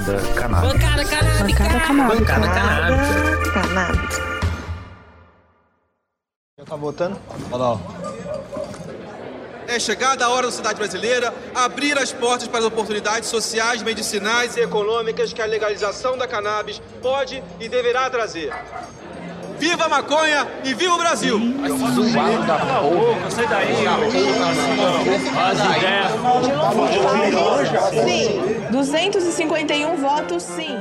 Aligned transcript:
Bancada 0.00 0.32
canábica. 0.34 0.72
Bancada 0.72 1.04
canábica. 1.04 1.44
Bancada 1.44 1.80
canábica. 1.80 2.16
Bancada 2.16 2.48
canábica. 2.48 3.52
Canábica. 3.52 4.30
Já 6.58 6.64
tá 6.64 6.76
votando? 6.76 7.20
Olha 7.52 7.56
lá. 7.56 7.80
É 9.68 9.78
chegada 9.78 10.24
a 10.24 10.30
hora 10.30 10.46
da 10.46 10.50
sociedade 10.50 10.78
brasileira 10.78 11.34
abrir 11.54 11.98
as 11.98 12.12
portas 12.12 12.48
para 12.48 12.60
as 12.60 12.64
oportunidades 12.64 13.28
sociais, 13.28 13.82
medicinais 13.82 14.56
e 14.56 14.60
econômicas 14.60 15.34
que 15.34 15.42
a 15.42 15.46
legalização 15.46 16.16
da 16.16 16.26
cannabis 16.26 16.80
pode 17.02 17.44
e 17.60 17.68
deverá 17.68 18.08
trazer. 18.08 18.52
Viva 19.60 19.84
a 19.84 19.88
maconha 19.90 20.48
e 20.64 20.72
viva 20.72 20.94
o 20.94 20.98
Brasil! 20.98 21.38
Sim. 28.06 28.70
251 28.70 29.96
votos, 29.96 30.42
sim. 30.44 30.78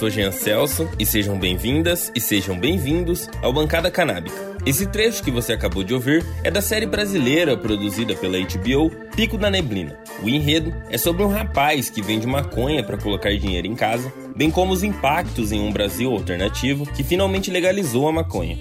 Sou 0.00 0.08
Jean 0.08 0.32
Celso 0.32 0.88
e 0.98 1.04
sejam 1.04 1.38
bem-vindas 1.38 2.10
e 2.14 2.20
sejam 2.22 2.58
bem-vindos 2.58 3.28
ao 3.42 3.52
Bancada 3.52 3.90
Canábica. 3.90 4.34
Esse 4.64 4.86
trecho 4.86 5.22
que 5.22 5.30
você 5.30 5.52
acabou 5.52 5.84
de 5.84 5.92
ouvir 5.92 6.24
é 6.42 6.50
da 6.50 6.62
série 6.62 6.86
brasileira 6.86 7.54
produzida 7.54 8.14
pela 8.14 8.38
HBO 8.38 8.88
Pico 9.14 9.36
da 9.36 9.50
Neblina. 9.50 9.98
O 10.22 10.28
enredo 10.30 10.74
é 10.88 10.96
sobre 10.96 11.22
um 11.22 11.28
rapaz 11.28 11.90
que 11.90 12.00
vende 12.00 12.26
maconha 12.26 12.82
para 12.82 12.96
colocar 12.96 13.30
dinheiro 13.36 13.66
em 13.66 13.74
casa, 13.74 14.10
bem 14.34 14.50
como 14.50 14.72
os 14.72 14.82
impactos 14.82 15.52
em 15.52 15.60
um 15.60 15.70
Brasil 15.70 16.10
alternativo 16.10 16.86
que 16.86 17.04
finalmente 17.04 17.50
legalizou 17.50 18.08
a 18.08 18.12
maconha. 18.12 18.56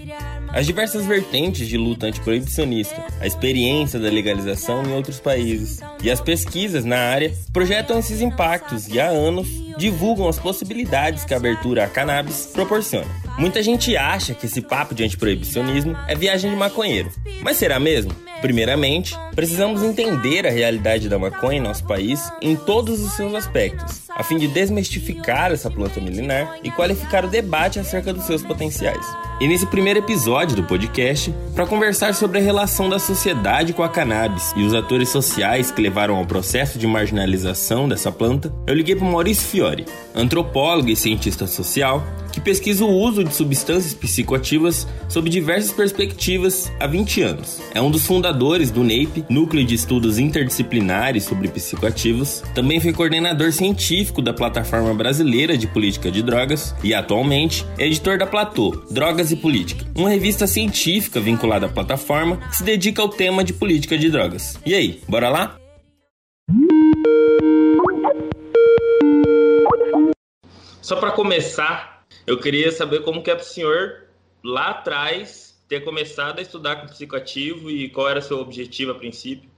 As 0.51 0.65
diversas 0.65 1.05
vertentes 1.05 1.67
de 1.67 1.77
luta 1.77 2.07
antiproibicionista, 2.07 3.05
a 3.19 3.27
experiência 3.27 3.99
da 3.99 4.09
legalização 4.09 4.83
em 4.83 4.93
outros 4.93 5.19
países 5.19 5.79
e 6.01 6.09
as 6.09 6.19
pesquisas 6.19 6.83
na 6.83 6.97
área 6.97 7.31
projetam 7.53 7.99
esses 7.99 8.19
impactos 8.19 8.87
e 8.87 8.99
há 8.99 9.07
anos 9.07 9.47
divulgam 9.77 10.27
as 10.27 10.39
possibilidades 10.39 11.23
que 11.23 11.33
a 11.33 11.37
abertura 11.37 11.85
à 11.85 11.87
cannabis 11.87 12.49
proporciona. 12.51 13.07
Muita 13.37 13.61
gente 13.61 13.95
acha 13.95 14.33
que 14.33 14.47
esse 14.47 14.61
papo 14.61 14.95
de 14.95 15.03
antiproibicionismo 15.03 15.95
é 16.07 16.15
viagem 16.15 16.49
de 16.49 16.57
maconheiro. 16.57 17.11
Mas 17.41 17.57
será 17.57 17.79
mesmo? 17.79 18.11
Primeiramente, 18.41 19.17
precisamos 19.35 19.83
entender 19.83 20.47
a 20.47 20.51
realidade 20.51 21.09
da 21.09 21.19
maconha 21.19 21.57
em 21.57 21.61
nosso 21.61 21.83
país 21.83 22.31
em 22.41 22.55
todos 22.55 23.01
os 23.01 23.13
seus 23.13 23.33
aspectos, 23.33 24.03
a 24.09 24.23
fim 24.23 24.37
de 24.37 24.47
desmistificar 24.47 25.51
essa 25.51 25.69
planta 25.69 25.99
milenar 25.99 26.57
e 26.63 26.71
qualificar 26.71 27.25
o 27.25 27.29
debate 27.29 27.79
acerca 27.79 28.13
dos 28.13 28.23
seus 28.23 28.41
potenciais. 28.41 29.05
E 29.41 29.47
nesse 29.47 29.65
primeiro 29.65 29.99
episódio 29.99 30.55
do 30.55 30.63
podcast, 30.63 31.33
para 31.53 31.65
conversar 31.65 32.13
sobre 32.13 32.39
a 32.39 32.41
relação 32.41 32.89
da 32.89 32.99
sociedade 32.99 33.73
com 33.73 33.83
a 33.83 33.89
cannabis 33.89 34.53
e 34.55 34.63
os 34.63 34.73
atores 34.73 35.09
sociais 35.09 35.71
que 35.71 35.81
levaram 35.81 36.15
ao 36.15 36.25
processo 36.25 36.77
de 36.79 36.87
marginalização 36.87 37.87
dessa 37.87 38.11
planta, 38.11 38.53
eu 38.67 38.73
liguei 38.73 38.95
para 38.95 39.07
Maurício 39.07 39.47
Fiore, 39.47 39.85
antropólogo 40.15 40.89
e 40.89 40.95
cientista 40.95 41.47
social, 41.47 42.03
que 42.39 42.45
pesquisa 42.45 42.85
o 42.85 42.89
uso 42.89 43.23
de 43.23 43.35
substâncias 43.35 43.93
psicoativas 43.93 44.87
sob 45.09 45.29
diversas 45.29 45.71
perspectivas 45.71 46.71
há 46.79 46.87
20 46.87 47.21
anos. 47.21 47.61
É 47.73 47.81
um 47.81 47.91
dos 47.91 48.05
fundadores 48.05 48.71
do 48.71 48.83
NAPE, 48.83 49.25
Núcleo 49.29 49.65
de 49.65 49.75
Estudos 49.75 50.17
Interdisciplinares 50.17 51.25
sobre 51.25 51.49
Psicoativos. 51.49 52.41
Também 52.55 52.79
foi 52.79 52.93
coordenador 52.93 53.51
científico 53.51 54.21
da 54.21 54.33
Plataforma 54.33 54.93
Brasileira 54.93 55.57
de 55.57 55.67
Política 55.67 56.09
de 56.09 56.23
Drogas 56.23 56.73
e 56.83 56.93
atualmente 56.93 57.65
é 57.77 57.85
editor 57.85 58.17
da 58.17 58.25
Platô, 58.25 58.85
Drogas 58.89 59.31
e 59.31 59.35
Política, 59.35 59.85
uma 59.95 60.09
revista 60.09 60.47
científica 60.47 61.19
vinculada 61.19 61.65
à 61.65 61.69
plataforma 61.69 62.37
que 62.37 62.57
se 62.57 62.63
dedica 62.63 63.01
ao 63.01 63.09
tema 63.09 63.43
de 63.43 63.53
política 63.53 63.97
de 63.97 64.09
drogas. 64.09 64.57
E 64.65 64.73
aí, 64.73 65.01
bora 65.07 65.29
lá? 65.29 65.57
Só 70.81 70.95
para 70.95 71.11
começar, 71.11 71.88
eu 72.29 72.37
queria 72.37 72.71
saber 72.71 73.01
como 73.01 73.23
que 73.23 73.31
é 73.31 73.35
para 73.35 73.41
o 73.41 73.47
senhor 73.47 74.03
lá 74.43 74.69
atrás 74.69 75.59
ter 75.67 75.83
começado 75.83 76.37
a 76.37 76.41
estudar 76.43 76.75
com 76.75 76.85
psicoativo 76.85 77.71
e 77.71 77.89
qual 77.89 78.07
era 78.07 78.21
seu 78.21 78.37
objetivo 78.37 78.91
a 78.91 78.95
princípio. 78.95 79.49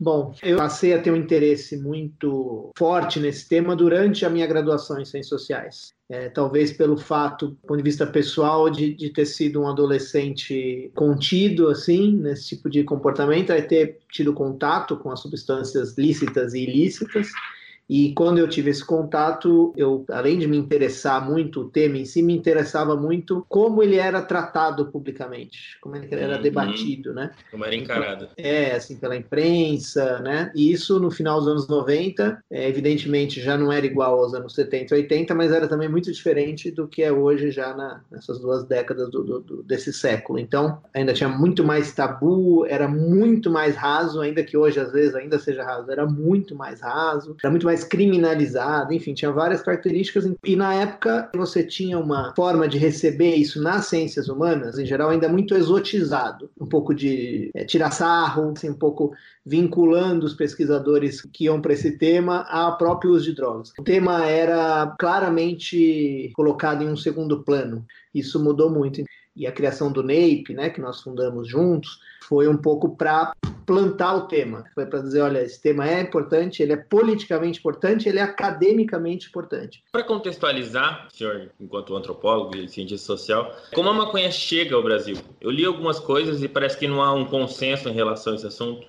Bom, 0.00 0.34
eu 0.42 0.56
passei 0.56 0.94
a 0.94 1.02
ter 1.02 1.10
um 1.10 1.16
interesse 1.16 1.76
muito 1.76 2.70
forte 2.78 3.20
nesse 3.20 3.46
tema 3.46 3.76
durante 3.76 4.24
a 4.24 4.30
minha 4.30 4.46
graduação 4.46 4.98
em 4.98 5.04
Ciências 5.04 5.28
Sociais. 5.28 5.92
É, 6.08 6.30
talvez 6.30 6.72
pelo 6.72 6.96
fato, 6.96 7.48
do 7.48 7.56
ponto 7.56 7.76
de 7.76 7.82
vista 7.82 8.06
pessoal, 8.06 8.70
de, 8.70 8.94
de 8.94 9.10
ter 9.10 9.26
sido 9.26 9.60
um 9.60 9.68
adolescente 9.68 10.90
contido, 10.94 11.68
assim, 11.68 12.16
nesse 12.16 12.48
tipo 12.48 12.70
de 12.70 12.84
comportamento, 12.84 13.50
é 13.50 13.60
ter 13.60 14.00
tido 14.10 14.32
contato 14.32 14.96
com 14.96 15.10
as 15.10 15.20
substâncias 15.20 15.96
lícitas 15.98 16.54
e 16.54 16.60
ilícitas, 16.60 17.28
e 17.94 18.14
quando 18.14 18.38
eu 18.38 18.48
tive 18.48 18.70
esse 18.70 18.84
contato, 18.84 19.72
eu, 19.76 20.04
além 20.10 20.38
de 20.38 20.46
me 20.46 20.56
interessar 20.56 21.24
muito 21.28 21.60
o 21.62 21.68
tema 21.68 21.98
em 21.98 22.04
si, 22.04 22.22
me 22.22 22.34
interessava 22.34 22.96
muito 22.96 23.44
como 23.48 23.82
ele 23.82 23.96
era 23.96 24.22
tratado 24.22 24.86
publicamente, 24.90 25.78
como 25.80 25.96
ele 25.96 26.08
era 26.14 26.36
Uhum. 26.36 26.42
debatido, 26.42 27.12
né? 27.12 27.30
Como 27.50 27.64
era 27.64 27.74
encarado. 27.74 28.28
É, 28.36 28.72
assim, 28.76 28.96
pela 28.96 29.16
imprensa, 29.16 30.18
né? 30.20 30.50
E 30.54 30.72
isso 30.72 30.98
no 30.98 31.10
final 31.10 31.38
dos 31.40 31.48
anos 31.48 31.68
90, 31.68 32.42
é, 32.50 32.68
evidentemente 32.68 33.40
já 33.40 33.56
não 33.56 33.70
era 33.72 33.84
igual 33.86 34.18
aos 34.20 34.34
anos 34.34 34.54
70 34.54 34.94
e 34.94 34.98
80, 35.02 35.34
mas 35.34 35.52
era 35.52 35.68
também 35.68 35.88
muito 35.88 36.10
diferente 36.12 36.70
do 36.70 36.86
que 36.88 37.02
é 37.02 37.12
hoje 37.12 37.50
já 37.50 37.74
na, 37.74 38.00
nessas 38.10 38.38
duas 38.38 38.64
décadas 38.64 39.10
do, 39.10 39.22
do- 39.22 39.40
do- 39.40 39.62
desse 39.62 39.92
século. 39.92 40.38
Então, 40.38 40.80
ainda 40.94 41.12
tinha 41.12 41.28
muito 41.28 41.62
mais 41.64 41.92
tabu, 41.94 42.64
era 42.66 42.88
muito 42.88 43.50
mais 43.50 43.76
raso, 43.76 44.20
ainda 44.20 44.42
que 44.42 44.56
hoje 44.56 44.80
às 44.80 44.92
vezes 44.92 45.14
ainda 45.14 45.38
seja 45.38 45.62
raso, 45.64 45.90
era 45.90 46.06
muito 46.06 46.54
mais 46.54 46.80
raso, 46.80 47.36
era 47.42 47.50
muito 47.50 47.66
mais 47.66 47.81
criminalizado, 47.84 48.92
enfim, 48.92 49.14
tinha 49.14 49.30
várias 49.30 49.62
características. 49.62 50.30
E 50.44 50.56
na 50.56 50.74
época 50.74 51.30
você 51.34 51.62
tinha 51.64 51.98
uma 51.98 52.34
forma 52.34 52.68
de 52.68 52.78
receber 52.78 53.34
isso 53.34 53.62
nas 53.62 53.86
ciências 53.86 54.28
humanas, 54.28 54.78
em 54.78 54.86
geral, 54.86 55.10
ainda 55.10 55.28
muito 55.28 55.54
exotizado, 55.54 56.50
um 56.60 56.66
pouco 56.66 56.94
de 56.94 57.50
é, 57.54 57.64
tirar 57.64 57.90
sarro, 57.90 58.52
assim, 58.56 58.70
um 58.70 58.78
pouco 58.78 59.12
vinculando 59.44 60.26
os 60.26 60.34
pesquisadores 60.34 61.20
que 61.32 61.44
iam 61.44 61.60
para 61.60 61.72
esse 61.72 61.98
tema 61.98 62.42
ao 62.48 62.76
próprio 62.78 63.12
uso 63.12 63.24
de 63.24 63.34
drogas. 63.34 63.72
O 63.78 63.82
tema 63.82 64.26
era 64.26 64.94
claramente 64.98 66.30
colocado 66.34 66.82
em 66.82 66.88
um 66.88 66.96
segundo 66.96 67.42
plano. 67.42 67.84
Isso 68.14 68.42
mudou 68.42 68.70
muito. 68.70 69.02
E 69.34 69.46
a 69.46 69.52
criação 69.52 69.90
do 69.90 70.02
NAPE, 70.02 70.54
né, 70.54 70.70
que 70.70 70.80
nós 70.80 71.00
fundamos 71.00 71.48
juntos, 71.48 71.98
foi 72.28 72.48
um 72.48 72.56
pouco 72.56 72.96
para 72.96 73.32
plantar 73.66 74.14
o 74.14 74.26
tema. 74.26 74.64
Foi 74.74 74.86
para 74.86 75.00
dizer, 75.00 75.20
olha, 75.20 75.42
esse 75.42 75.60
tema 75.60 75.88
é 75.88 76.00
importante, 76.00 76.62
ele 76.62 76.72
é 76.72 76.76
politicamente 76.76 77.58
importante, 77.58 78.08
ele 78.08 78.18
é 78.18 78.22
academicamente 78.22 79.28
importante. 79.28 79.82
Para 79.92 80.04
contextualizar, 80.04 81.08
senhor, 81.12 81.50
enquanto 81.60 81.96
antropólogo 81.96 82.56
e 82.56 82.68
cientista 82.68 83.06
social, 83.06 83.54
como 83.74 83.88
a 83.88 83.94
maconha 83.94 84.30
chega 84.30 84.74
ao 84.74 84.82
Brasil? 84.82 85.16
Eu 85.40 85.50
li 85.50 85.64
algumas 85.64 85.98
coisas 85.98 86.42
e 86.42 86.48
parece 86.48 86.78
que 86.78 86.88
não 86.88 87.02
há 87.02 87.12
um 87.12 87.24
consenso 87.24 87.88
em 87.88 87.92
relação 87.92 88.32
a 88.32 88.36
esse 88.36 88.46
assunto. 88.46 88.86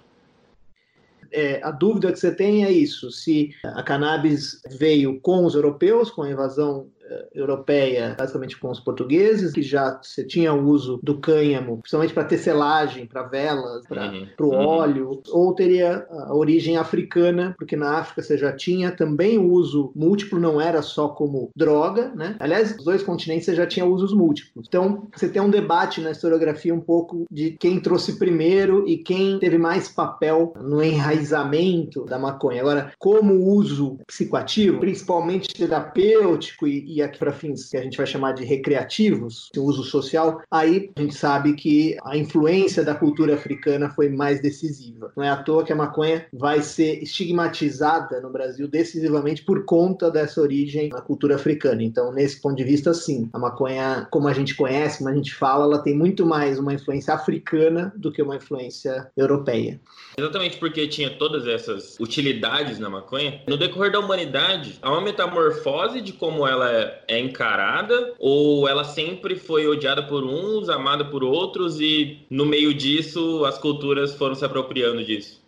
É, 1.31 1.59
a 1.63 1.71
dúvida 1.71 2.11
que 2.11 2.19
você 2.19 2.33
tem 2.33 2.63
é 2.63 2.71
isso: 2.71 3.11
se 3.11 3.55
a 3.63 3.81
cannabis 3.81 4.61
veio 4.77 5.19
com 5.19 5.43
os 5.45 5.55
europeus, 5.55 6.11
com 6.11 6.21
a 6.21 6.29
invasão 6.29 6.91
europeia, 7.33 8.15
basicamente 8.17 8.57
com 8.59 8.69
os 8.69 8.79
portugueses, 8.79 9.53
que 9.53 9.61
já 9.61 9.99
você 10.01 10.23
tinha 10.23 10.53
o 10.53 10.65
uso 10.67 10.99
do 11.03 11.17
cânhamo, 11.19 11.77
principalmente 11.77 12.13
para 12.13 12.23
tecelagem, 12.23 13.05
para 13.05 13.23
velas, 13.23 13.85
para 13.87 14.03
Uhum. 14.11 14.27
o 14.39 14.45
Uhum. 14.45 14.65
óleo, 14.65 15.21
ou 15.29 15.53
teria 15.53 16.05
a 16.09 16.33
origem 16.35 16.77
africana, 16.77 17.53
porque 17.57 17.75
na 17.75 17.97
África 17.99 18.21
você 18.21 18.37
já 18.37 18.51
tinha 18.53 18.91
também 18.91 19.37
o 19.37 19.51
uso 19.51 19.91
múltiplo, 19.95 20.39
não 20.39 20.59
era 20.59 20.81
só 20.81 21.07
como 21.09 21.49
droga, 21.55 22.11
né? 22.15 22.35
Aliás, 22.39 22.75
os 22.77 22.83
dois 22.83 23.03
continentes 23.03 23.45
você 23.45 23.55
já 23.55 23.65
tinha 23.65 23.85
usos 23.85 24.13
múltiplos. 24.13 24.65
Então, 24.67 25.07
você 25.15 25.27
tem 25.29 25.41
um 25.41 25.49
debate 25.49 26.01
na 26.01 26.11
historiografia 26.11 26.73
um 26.73 26.79
pouco 26.79 27.25
de 27.31 27.51
quem 27.59 27.79
trouxe 27.79 28.17
primeiro 28.17 28.87
e 28.87 28.97
quem 28.97 29.39
teve 29.39 29.57
mais 29.57 29.87
papel 29.89 30.53
no 30.61 30.81
enraizamento 30.83 32.05
da 32.05 32.19
maconha. 32.19 32.61
Agora, 32.61 32.91
como 32.99 33.33
uso 33.33 33.97
psicoativo, 34.07 34.79
principalmente 34.79 35.53
terapêutico 35.53 36.67
e, 36.67 36.92
e 36.93 37.01
aqui 37.01 37.17
para 37.17 37.31
fins 37.31 37.69
que 37.69 37.77
a 37.77 37.81
gente 37.81 37.97
vai 37.97 38.05
chamar 38.05 38.33
de 38.33 38.45
recreativos, 38.45 39.49
de 39.53 39.59
uso 39.59 39.83
social, 39.83 40.41
aí 40.51 40.91
a 40.95 41.01
gente 41.01 41.15
sabe 41.15 41.53
que 41.53 41.97
a 42.05 42.15
influência 42.15 42.83
da 42.83 42.93
cultura 42.93 43.33
africana 43.33 43.89
foi 43.89 44.09
mais 44.09 44.41
decisiva. 44.41 45.11
Não 45.15 45.23
é 45.23 45.29
à 45.29 45.37
toa 45.37 45.63
que 45.63 45.73
a 45.73 45.75
maconha 45.75 46.25
vai 46.31 46.61
ser 46.61 47.01
estigmatizada 47.01 48.21
no 48.21 48.29
Brasil 48.29 48.67
decisivamente 48.67 49.43
por 49.43 49.65
conta 49.65 50.11
dessa 50.11 50.41
origem 50.41 50.89
na 50.89 51.01
cultura 51.01 51.35
africana. 51.35 51.83
Então, 51.83 52.11
nesse 52.11 52.41
ponto 52.41 52.55
de 52.55 52.63
vista, 52.63 52.93
sim, 52.93 53.29
a 53.33 53.39
maconha, 53.39 54.07
como 54.11 54.27
a 54.27 54.33
gente 54.33 54.55
conhece, 54.55 54.99
como 54.99 55.09
a 55.09 55.15
gente 55.15 55.33
fala, 55.33 55.65
ela 55.65 55.79
tem 55.79 55.95
muito 55.95 56.25
mais 56.25 56.59
uma 56.59 56.73
influência 56.73 57.13
africana 57.13 57.91
do 57.95 58.11
que 58.11 58.21
uma 58.21 58.35
influência 58.35 59.11
europeia. 59.17 59.79
Exatamente 60.17 60.57
porque 60.57 60.87
tinha 60.87 61.09
todas 61.09 61.47
essas 61.47 61.97
utilidades 61.99 62.79
na 62.79 62.89
maconha. 62.89 63.41
No 63.47 63.57
decorrer 63.57 63.91
da 63.91 63.99
humanidade, 63.99 64.77
há 64.81 64.91
uma 64.91 65.01
metamorfose 65.01 66.01
de 66.01 66.13
como 66.13 66.47
ela 66.47 66.71
é 66.71 66.82
encarada, 67.09 68.13
ou 68.19 68.67
ela 68.67 68.83
sempre 68.83 69.35
foi 69.35 69.67
odiada 69.67 70.03
por 70.03 70.23
uns, 70.23 70.69
amada 70.69 71.05
por 71.05 71.23
outros, 71.23 71.79
e 71.79 72.25
no 72.29 72.45
meio 72.45 72.73
disso 72.73 73.45
as 73.45 73.57
culturas 73.57 74.15
foram 74.15 74.35
se 74.35 74.45
apropriando 74.45 75.03
disso? 75.03 75.41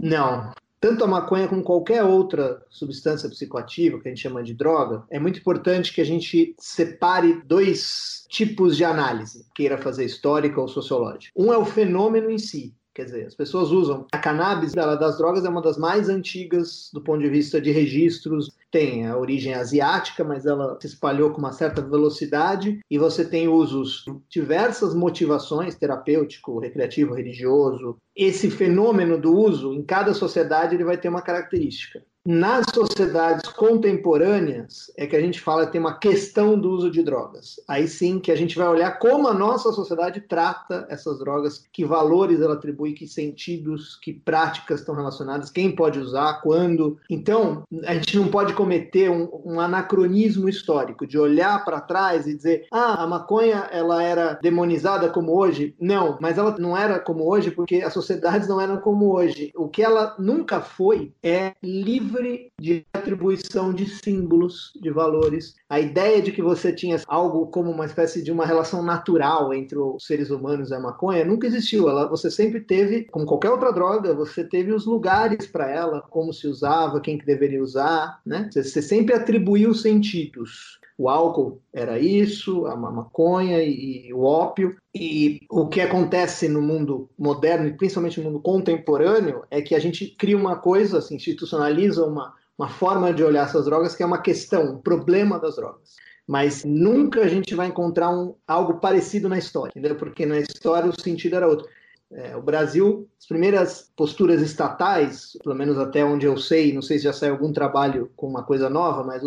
Não. 0.00 0.52
Tanto 0.80 1.04
a 1.04 1.06
maconha 1.06 1.46
como 1.46 1.62
qualquer 1.62 2.02
outra 2.02 2.60
substância 2.68 3.28
psicoativa, 3.28 4.00
que 4.00 4.08
a 4.08 4.10
gente 4.10 4.22
chama 4.22 4.42
de 4.42 4.52
droga, 4.52 5.04
é 5.10 5.18
muito 5.18 5.38
importante 5.38 5.94
que 5.94 6.00
a 6.00 6.04
gente 6.04 6.56
separe 6.58 7.40
dois 7.44 8.26
tipos 8.28 8.76
de 8.76 8.84
análise, 8.84 9.46
queira 9.54 9.78
fazer 9.78 10.04
histórica 10.04 10.60
ou 10.60 10.66
sociológica. 10.66 11.32
Um 11.36 11.52
é 11.52 11.56
o 11.56 11.64
fenômeno 11.64 12.30
em 12.30 12.38
si, 12.38 12.74
Quer 12.94 13.06
dizer, 13.06 13.26
as 13.26 13.34
pessoas 13.34 13.70
usam 13.70 14.06
a 14.12 14.18
cannabis 14.18 14.76
ela, 14.76 14.96
das 14.96 15.16
drogas 15.16 15.44
é 15.46 15.48
uma 15.48 15.62
das 15.62 15.78
mais 15.78 16.10
antigas 16.10 16.90
do 16.92 17.00
ponto 17.00 17.22
de 17.22 17.30
vista 17.30 17.58
de 17.58 17.70
registros. 17.70 18.50
Tem 18.72 19.06
a 19.06 19.18
origem 19.18 19.52
asiática, 19.52 20.24
mas 20.24 20.46
ela 20.46 20.78
se 20.80 20.86
espalhou 20.86 21.30
com 21.30 21.38
uma 21.38 21.52
certa 21.52 21.82
velocidade 21.82 22.80
e 22.90 22.98
você 22.98 23.22
tem 23.22 23.46
usos 23.46 24.06
diversas 24.30 24.94
motivações 24.94 25.76
terapêutico, 25.76 26.58
recreativo, 26.58 27.12
religioso. 27.12 27.98
Esse 28.16 28.50
fenômeno 28.50 29.20
do 29.20 29.36
uso 29.36 29.74
em 29.74 29.84
cada 29.84 30.14
sociedade 30.14 30.74
ele 30.74 30.84
vai 30.84 30.96
ter 30.96 31.10
uma 31.10 31.20
característica. 31.20 32.02
Nas 32.24 32.66
sociedades 32.72 33.50
contemporâneas 33.50 34.92
é 34.96 35.08
que 35.08 35.16
a 35.16 35.20
gente 35.20 35.40
fala 35.40 35.66
tem 35.66 35.80
uma 35.80 35.98
questão 35.98 36.56
do 36.56 36.70
uso 36.70 36.88
de 36.88 37.02
drogas. 37.02 37.56
Aí 37.66 37.88
sim 37.88 38.20
que 38.20 38.30
a 38.30 38.36
gente 38.36 38.56
vai 38.56 38.68
olhar 38.68 38.96
como 39.00 39.26
a 39.26 39.34
nossa 39.34 39.72
sociedade 39.72 40.20
trata 40.20 40.86
essas 40.88 41.18
drogas, 41.18 41.66
que 41.72 41.84
valores 41.84 42.40
ela 42.40 42.54
atribui, 42.54 42.92
que 42.92 43.08
sentidos, 43.08 43.96
que 43.96 44.12
práticas 44.12 44.80
estão 44.80 44.94
relacionadas, 44.94 45.50
quem 45.50 45.74
pode 45.74 45.98
usar, 45.98 46.40
quando. 46.42 46.96
Então, 47.10 47.64
a 47.84 47.94
gente 47.94 48.16
não 48.16 48.28
pode 48.28 48.54
cometer 48.54 49.10
um, 49.10 49.28
um 49.44 49.58
anacronismo 49.58 50.48
histórico 50.48 51.04
de 51.04 51.18
olhar 51.18 51.64
para 51.64 51.80
trás 51.80 52.28
e 52.28 52.36
dizer, 52.36 52.66
ah, 52.70 53.02
a 53.02 53.06
maconha 53.06 53.68
ela 53.72 54.00
era 54.00 54.38
demonizada 54.40 55.08
como 55.08 55.36
hoje. 55.36 55.74
Não, 55.80 56.18
mas 56.20 56.38
ela 56.38 56.56
não 56.56 56.76
era 56.76 57.00
como 57.00 57.28
hoje 57.28 57.50
porque 57.50 57.76
as 57.78 57.92
sociedades 57.92 58.46
não 58.46 58.60
eram 58.60 58.76
como 58.76 59.12
hoje. 59.12 59.50
O 59.56 59.68
que 59.68 59.82
ela 59.82 60.14
nunca 60.20 60.60
foi 60.60 61.12
é 61.20 61.54
livre 61.60 62.11
livre 62.12 62.52
de 62.60 62.84
atribuição 62.92 63.72
de 63.72 63.86
símbolos, 63.86 64.72
de 64.80 64.90
valores. 64.90 65.54
A 65.68 65.80
ideia 65.80 66.20
de 66.20 66.30
que 66.30 66.42
você 66.42 66.72
tinha 66.72 67.00
algo 67.06 67.46
como 67.46 67.70
uma 67.70 67.86
espécie 67.86 68.22
de 68.22 68.30
uma 68.30 68.44
relação 68.44 68.82
natural 68.82 69.54
entre 69.54 69.78
os 69.78 70.04
seres 70.04 70.30
humanos 70.30 70.70
e 70.70 70.74
a 70.74 70.80
maconha 70.80 71.24
nunca 71.24 71.46
existiu. 71.46 71.88
Ela, 71.88 72.08
você 72.08 72.30
sempre 72.30 72.60
teve, 72.60 73.04
como 73.04 73.26
qualquer 73.26 73.50
outra 73.50 73.72
droga, 73.72 74.14
você 74.14 74.44
teve 74.44 74.72
os 74.72 74.86
lugares 74.86 75.46
para 75.46 75.70
ela, 75.70 76.02
como 76.10 76.32
se 76.32 76.46
usava, 76.46 77.00
quem 77.00 77.18
que 77.18 77.24
deveria 77.26 77.62
usar, 77.62 78.20
né? 78.26 78.48
Você, 78.50 78.62
você 78.62 78.82
sempre 78.82 79.14
atribuiu 79.14 79.74
sentidos 79.74 80.80
o 81.02 81.08
álcool 81.08 81.60
era 81.72 81.98
isso, 81.98 82.64
a 82.66 82.76
maconha 82.76 83.60
e, 83.60 84.06
e, 84.06 84.14
o 84.14 84.22
ópio. 84.22 84.76
E 84.94 85.40
o 85.50 85.66
que 85.66 85.80
acontece 85.80 86.48
no 86.48 86.62
mundo 86.62 87.10
moderno, 87.18 87.66
e 87.66 87.76
principalmente 87.76 88.20
no 88.20 88.30
mundo 88.30 88.40
contemporâneo, 88.40 89.42
é 89.50 89.60
que 89.60 89.74
a 89.74 89.80
gente 89.80 90.14
cria 90.16 90.36
uma 90.36 90.54
coisa, 90.54 90.98
assim, 90.98 91.16
institucionaliza 91.16 92.06
uma, 92.06 92.32
uma 92.56 92.68
forma 92.68 93.12
de 93.12 93.24
olhar 93.24 93.46
essas 93.46 93.64
drogas 93.64 93.96
que 93.96 94.02
é 94.04 94.06
uma 94.06 94.22
questão, 94.22 94.74
um 94.74 94.78
problema 94.78 95.40
das 95.40 95.56
drogas. 95.56 95.96
Mas 96.24 96.64
nunca 96.64 97.22
a 97.22 97.28
gente 97.28 97.52
vai 97.52 97.66
encontrar 97.66 98.10
um, 98.10 98.36
algo 98.46 98.74
parecido 98.74 99.28
na 99.28 99.38
história, 99.38 99.70
entendeu? 99.70 99.96
Porque 99.96 100.24
na 100.24 100.38
história 100.38 100.88
o 100.88 101.00
sentido 101.00 101.34
era 101.34 101.48
outro. 101.48 101.66
É, 102.14 102.36
o 102.36 102.42
Brasil, 102.42 103.08
as 103.18 103.26
primeiras 103.26 103.90
posturas 103.96 104.42
estatais, 104.42 105.36
pelo 105.42 105.54
menos 105.54 105.78
até 105.78 106.04
onde 106.04 106.26
eu 106.26 106.36
sei, 106.36 106.72
não 106.72 106.82
sei 106.82 106.98
se 106.98 107.04
já 107.04 107.12
saiu 107.12 107.32
algum 107.32 107.52
trabalho 107.52 108.10
com 108.14 108.26
uma 108.26 108.42
coisa 108.42 108.68
nova, 108.68 109.02
mas 109.02 109.22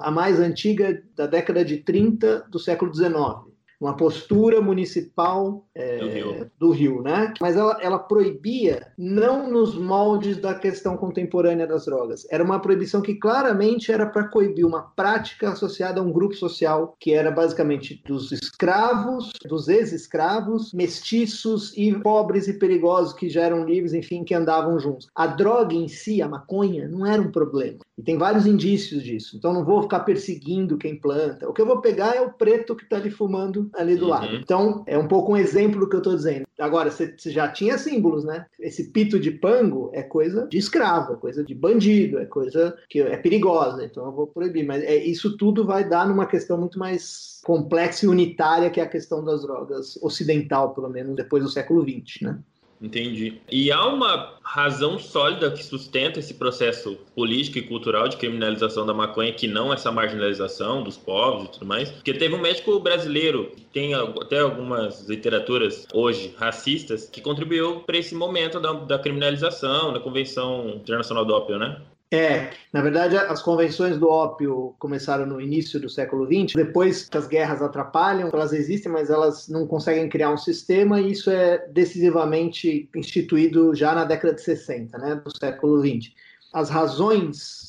a 0.00 0.10
mais 0.10 0.38
antiga 0.38 0.90
é 0.90 1.02
da 1.16 1.26
década 1.26 1.64
de 1.64 1.78
30 1.78 2.46
do 2.48 2.58
século 2.58 2.94
XIX 2.94 3.48
uma 3.80 3.96
postura 3.96 4.60
municipal 4.60 5.64
é, 5.74 5.98
do, 5.98 6.08
Rio. 6.08 6.50
do, 6.58 6.70
Rio. 6.70 7.02
né? 7.02 7.32
Mas 7.40 7.56
ela, 7.56 7.78
ela 7.80 7.98
proibia 7.98 8.92
não 8.98 9.48
nos 9.50 9.76
moldes 9.76 10.36
da 10.36 10.54
questão 10.54 10.96
contemporânea 10.96 11.66
das 11.66 11.84
drogas. 11.84 12.26
Era 12.30 12.42
uma 12.42 12.60
proibição 12.60 13.00
que 13.00 13.14
claramente 13.14 13.92
era 13.92 14.06
para 14.06 14.28
coibir 14.28 14.66
uma 14.66 14.82
prática 14.96 15.50
associada 15.50 16.00
a 16.00 16.02
um 16.02 16.12
grupo 16.12 16.34
social 16.34 16.96
que 16.98 17.14
era 17.14 17.30
basicamente 17.30 18.02
dos 18.06 18.32
escravos, 18.32 19.30
dos 19.48 19.68
ex-escravos, 19.68 20.72
mestiços 20.72 21.72
e 21.76 21.94
pobres 22.00 22.48
e 22.48 22.58
perigosos 22.58 23.12
que 23.12 23.28
já 23.28 23.42
eram 23.42 23.64
livres, 23.64 23.94
enfim, 23.94 24.24
que 24.24 24.34
andavam 24.34 24.78
juntos. 24.80 25.08
A 25.14 25.26
droga 25.26 25.74
em 25.74 25.86
si, 25.86 26.20
a 26.20 26.28
maconha, 26.28 26.88
não 26.88 27.06
era 27.06 27.22
um 27.22 27.30
problema. 27.30 27.78
E 27.98 28.02
tem 28.02 28.16
vários 28.16 28.46
indícios 28.46 29.02
disso. 29.02 29.36
Então 29.36 29.52
não 29.52 29.64
vou 29.64 29.82
ficar 29.82 30.00
perseguindo 30.00 30.78
quem 30.78 30.94
planta. 30.94 31.48
O 31.48 31.52
que 31.52 31.60
eu 31.60 31.66
vou 31.66 31.80
pegar 31.80 32.14
é 32.14 32.20
o 32.20 32.32
preto 32.32 32.76
que 32.76 32.84
está 32.84 32.96
ali 32.96 33.10
fumando 33.10 33.68
ali 33.74 33.96
do 33.96 34.04
uhum. 34.04 34.10
lado. 34.10 34.36
Então 34.36 34.84
é 34.86 34.96
um 34.96 35.08
pouco 35.08 35.32
um 35.32 35.36
exemplo 35.36 35.80
do 35.80 35.88
que 35.88 35.96
eu 35.96 35.98
estou 35.98 36.14
dizendo. 36.14 36.46
Agora, 36.60 36.92
você 36.92 37.12
já 37.26 37.48
tinha 37.48 37.76
símbolos, 37.76 38.24
né? 38.24 38.46
Esse 38.60 38.92
pito 38.92 39.18
de 39.18 39.32
pango 39.32 39.90
é 39.92 40.02
coisa 40.02 40.46
de 40.46 40.58
escravo, 40.58 41.14
é 41.14 41.16
coisa 41.16 41.42
de 41.42 41.54
bandido, 41.54 42.18
é 42.18 42.24
coisa 42.24 42.76
que 42.88 43.00
é 43.00 43.16
perigosa. 43.16 43.84
Então 43.84 44.06
eu 44.06 44.12
vou 44.12 44.28
proibir. 44.28 44.64
Mas 44.64 44.84
é, 44.84 44.96
isso 44.96 45.36
tudo 45.36 45.66
vai 45.66 45.88
dar 45.88 46.06
numa 46.08 46.26
questão 46.26 46.56
muito 46.56 46.78
mais 46.78 47.40
complexa 47.44 48.06
e 48.06 48.08
unitária 48.08 48.70
que 48.70 48.80
é 48.80 48.84
a 48.84 48.88
questão 48.88 49.24
das 49.24 49.42
drogas 49.42 49.98
ocidental, 50.02 50.72
pelo 50.72 50.88
menos 50.88 51.16
depois 51.16 51.42
do 51.42 51.50
século 51.50 51.82
XX, 51.82 52.22
né? 52.22 52.38
Entendi. 52.80 53.40
E 53.50 53.72
há 53.72 53.84
uma 53.86 54.34
razão 54.42 54.98
sólida 54.98 55.50
que 55.50 55.64
sustenta 55.64 56.20
esse 56.20 56.34
processo 56.34 56.96
político 57.14 57.58
e 57.58 57.62
cultural 57.62 58.08
de 58.08 58.16
criminalização 58.16 58.86
da 58.86 58.94
maconha, 58.94 59.32
que 59.32 59.48
não 59.48 59.72
essa 59.72 59.90
marginalização 59.90 60.82
dos 60.82 60.96
povos 60.96 61.48
e 61.48 61.52
tudo 61.52 61.66
mais. 61.66 61.90
Porque 61.90 62.14
teve 62.14 62.34
um 62.34 62.40
médico 62.40 62.78
brasileiro, 62.78 63.52
tem 63.72 63.94
até 63.94 64.40
algumas 64.40 65.08
literaturas 65.08 65.86
hoje 65.92 66.34
racistas, 66.38 67.08
que 67.08 67.20
contribuiu 67.20 67.80
para 67.80 67.98
esse 67.98 68.14
momento 68.14 68.60
da, 68.60 68.72
da 68.72 68.98
criminalização, 68.98 69.92
da 69.92 70.00
Convenção 70.00 70.68
Internacional 70.76 71.24
do 71.24 71.34
Ópio, 71.34 71.58
né? 71.58 71.80
É, 72.10 72.50
na 72.72 72.80
verdade, 72.80 73.16
as 73.18 73.42
convenções 73.42 73.98
do 73.98 74.08
ópio 74.08 74.74
começaram 74.78 75.26
no 75.26 75.38
início 75.40 75.78
do 75.78 75.90
século 75.90 76.24
XX, 76.24 76.54
depois 76.54 77.06
que 77.06 77.18
as 77.18 77.26
guerras 77.26 77.60
atrapalham, 77.60 78.30
elas 78.32 78.54
existem, 78.54 78.90
mas 78.90 79.10
elas 79.10 79.46
não 79.46 79.66
conseguem 79.66 80.08
criar 80.08 80.32
um 80.32 80.38
sistema, 80.38 81.00
e 81.00 81.12
isso 81.12 81.30
é 81.30 81.66
decisivamente 81.68 82.88
instituído 82.96 83.74
já 83.74 83.94
na 83.94 84.04
década 84.04 84.32
de 84.32 84.40
60, 84.40 84.96
né, 84.96 85.16
do 85.16 85.30
século 85.38 85.82
XX. 85.82 86.14
As 86.54 86.70
razões 86.70 87.67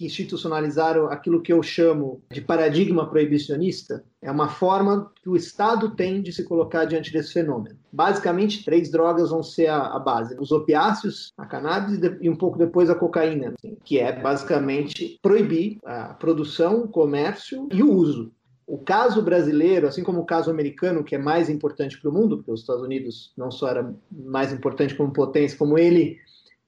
que 0.00 0.06
institucionalizaram 0.06 1.10
aquilo 1.10 1.42
que 1.42 1.52
eu 1.52 1.62
chamo 1.62 2.22
de 2.32 2.40
paradigma 2.40 3.06
proibicionista, 3.10 4.02
é 4.22 4.30
uma 4.30 4.48
forma 4.48 5.12
que 5.22 5.28
o 5.28 5.36
Estado 5.36 5.90
tem 5.90 6.22
de 6.22 6.32
se 6.32 6.42
colocar 6.44 6.86
diante 6.86 7.12
desse 7.12 7.34
fenômeno. 7.34 7.76
Basicamente, 7.92 8.64
três 8.64 8.90
drogas 8.90 9.28
vão 9.28 9.42
ser 9.42 9.66
a, 9.66 9.88
a 9.88 9.98
base: 9.98 10.34
os 10.40 10.52
opiáceos, 10.52 11.34
a 11.36 11.44
cannabis 11.44 12.00
e 12.18 12.30
um 12.30 12.34
pouco 12.34 12.56
depois 12.56 12.88
a 12.88 12.94
cocaína, 12.94 13.52
assim, 13.58 13.76
que 13.84 13.98
é 13.98 14.10
basicamente 14.18 15.18
proibir 15.20 15.78
a 15.84 16.14
produção, 16.14 16.84
o 16.84 16.88
comércio 16.88 17.68
e 17.70 17.82
o 17.82 17.92
uso. 17.92 18.32
O 18.66 18.78
caso 18.78 19.20
brasileiro, 19.20 19.86
assim 19.86 20.02
como 20.02 20.20
o 20.20 20.24
caso 20.24 20.50
americano, 20.50 21.04
que 21.04 21.14
é 21.14 21.18
mais 21.18 21.50
importante 21.50 22.00
para 22.00 22.08
o 22.08 22.14
mundo, 22.14 22.38
porque 22.38 22.52
os 22.52 22.60
Estados 22.60 22.82
Unidos 22.82 23.34
não 23.36 23.50
só 23.50 23.68
era 23.68 23.94
mais 24.10 24.50
importante 24.50 24.94
como 24.94 25.12
potência, 25.12 25.58
como 25.58 25.76
ele 25.76 26.16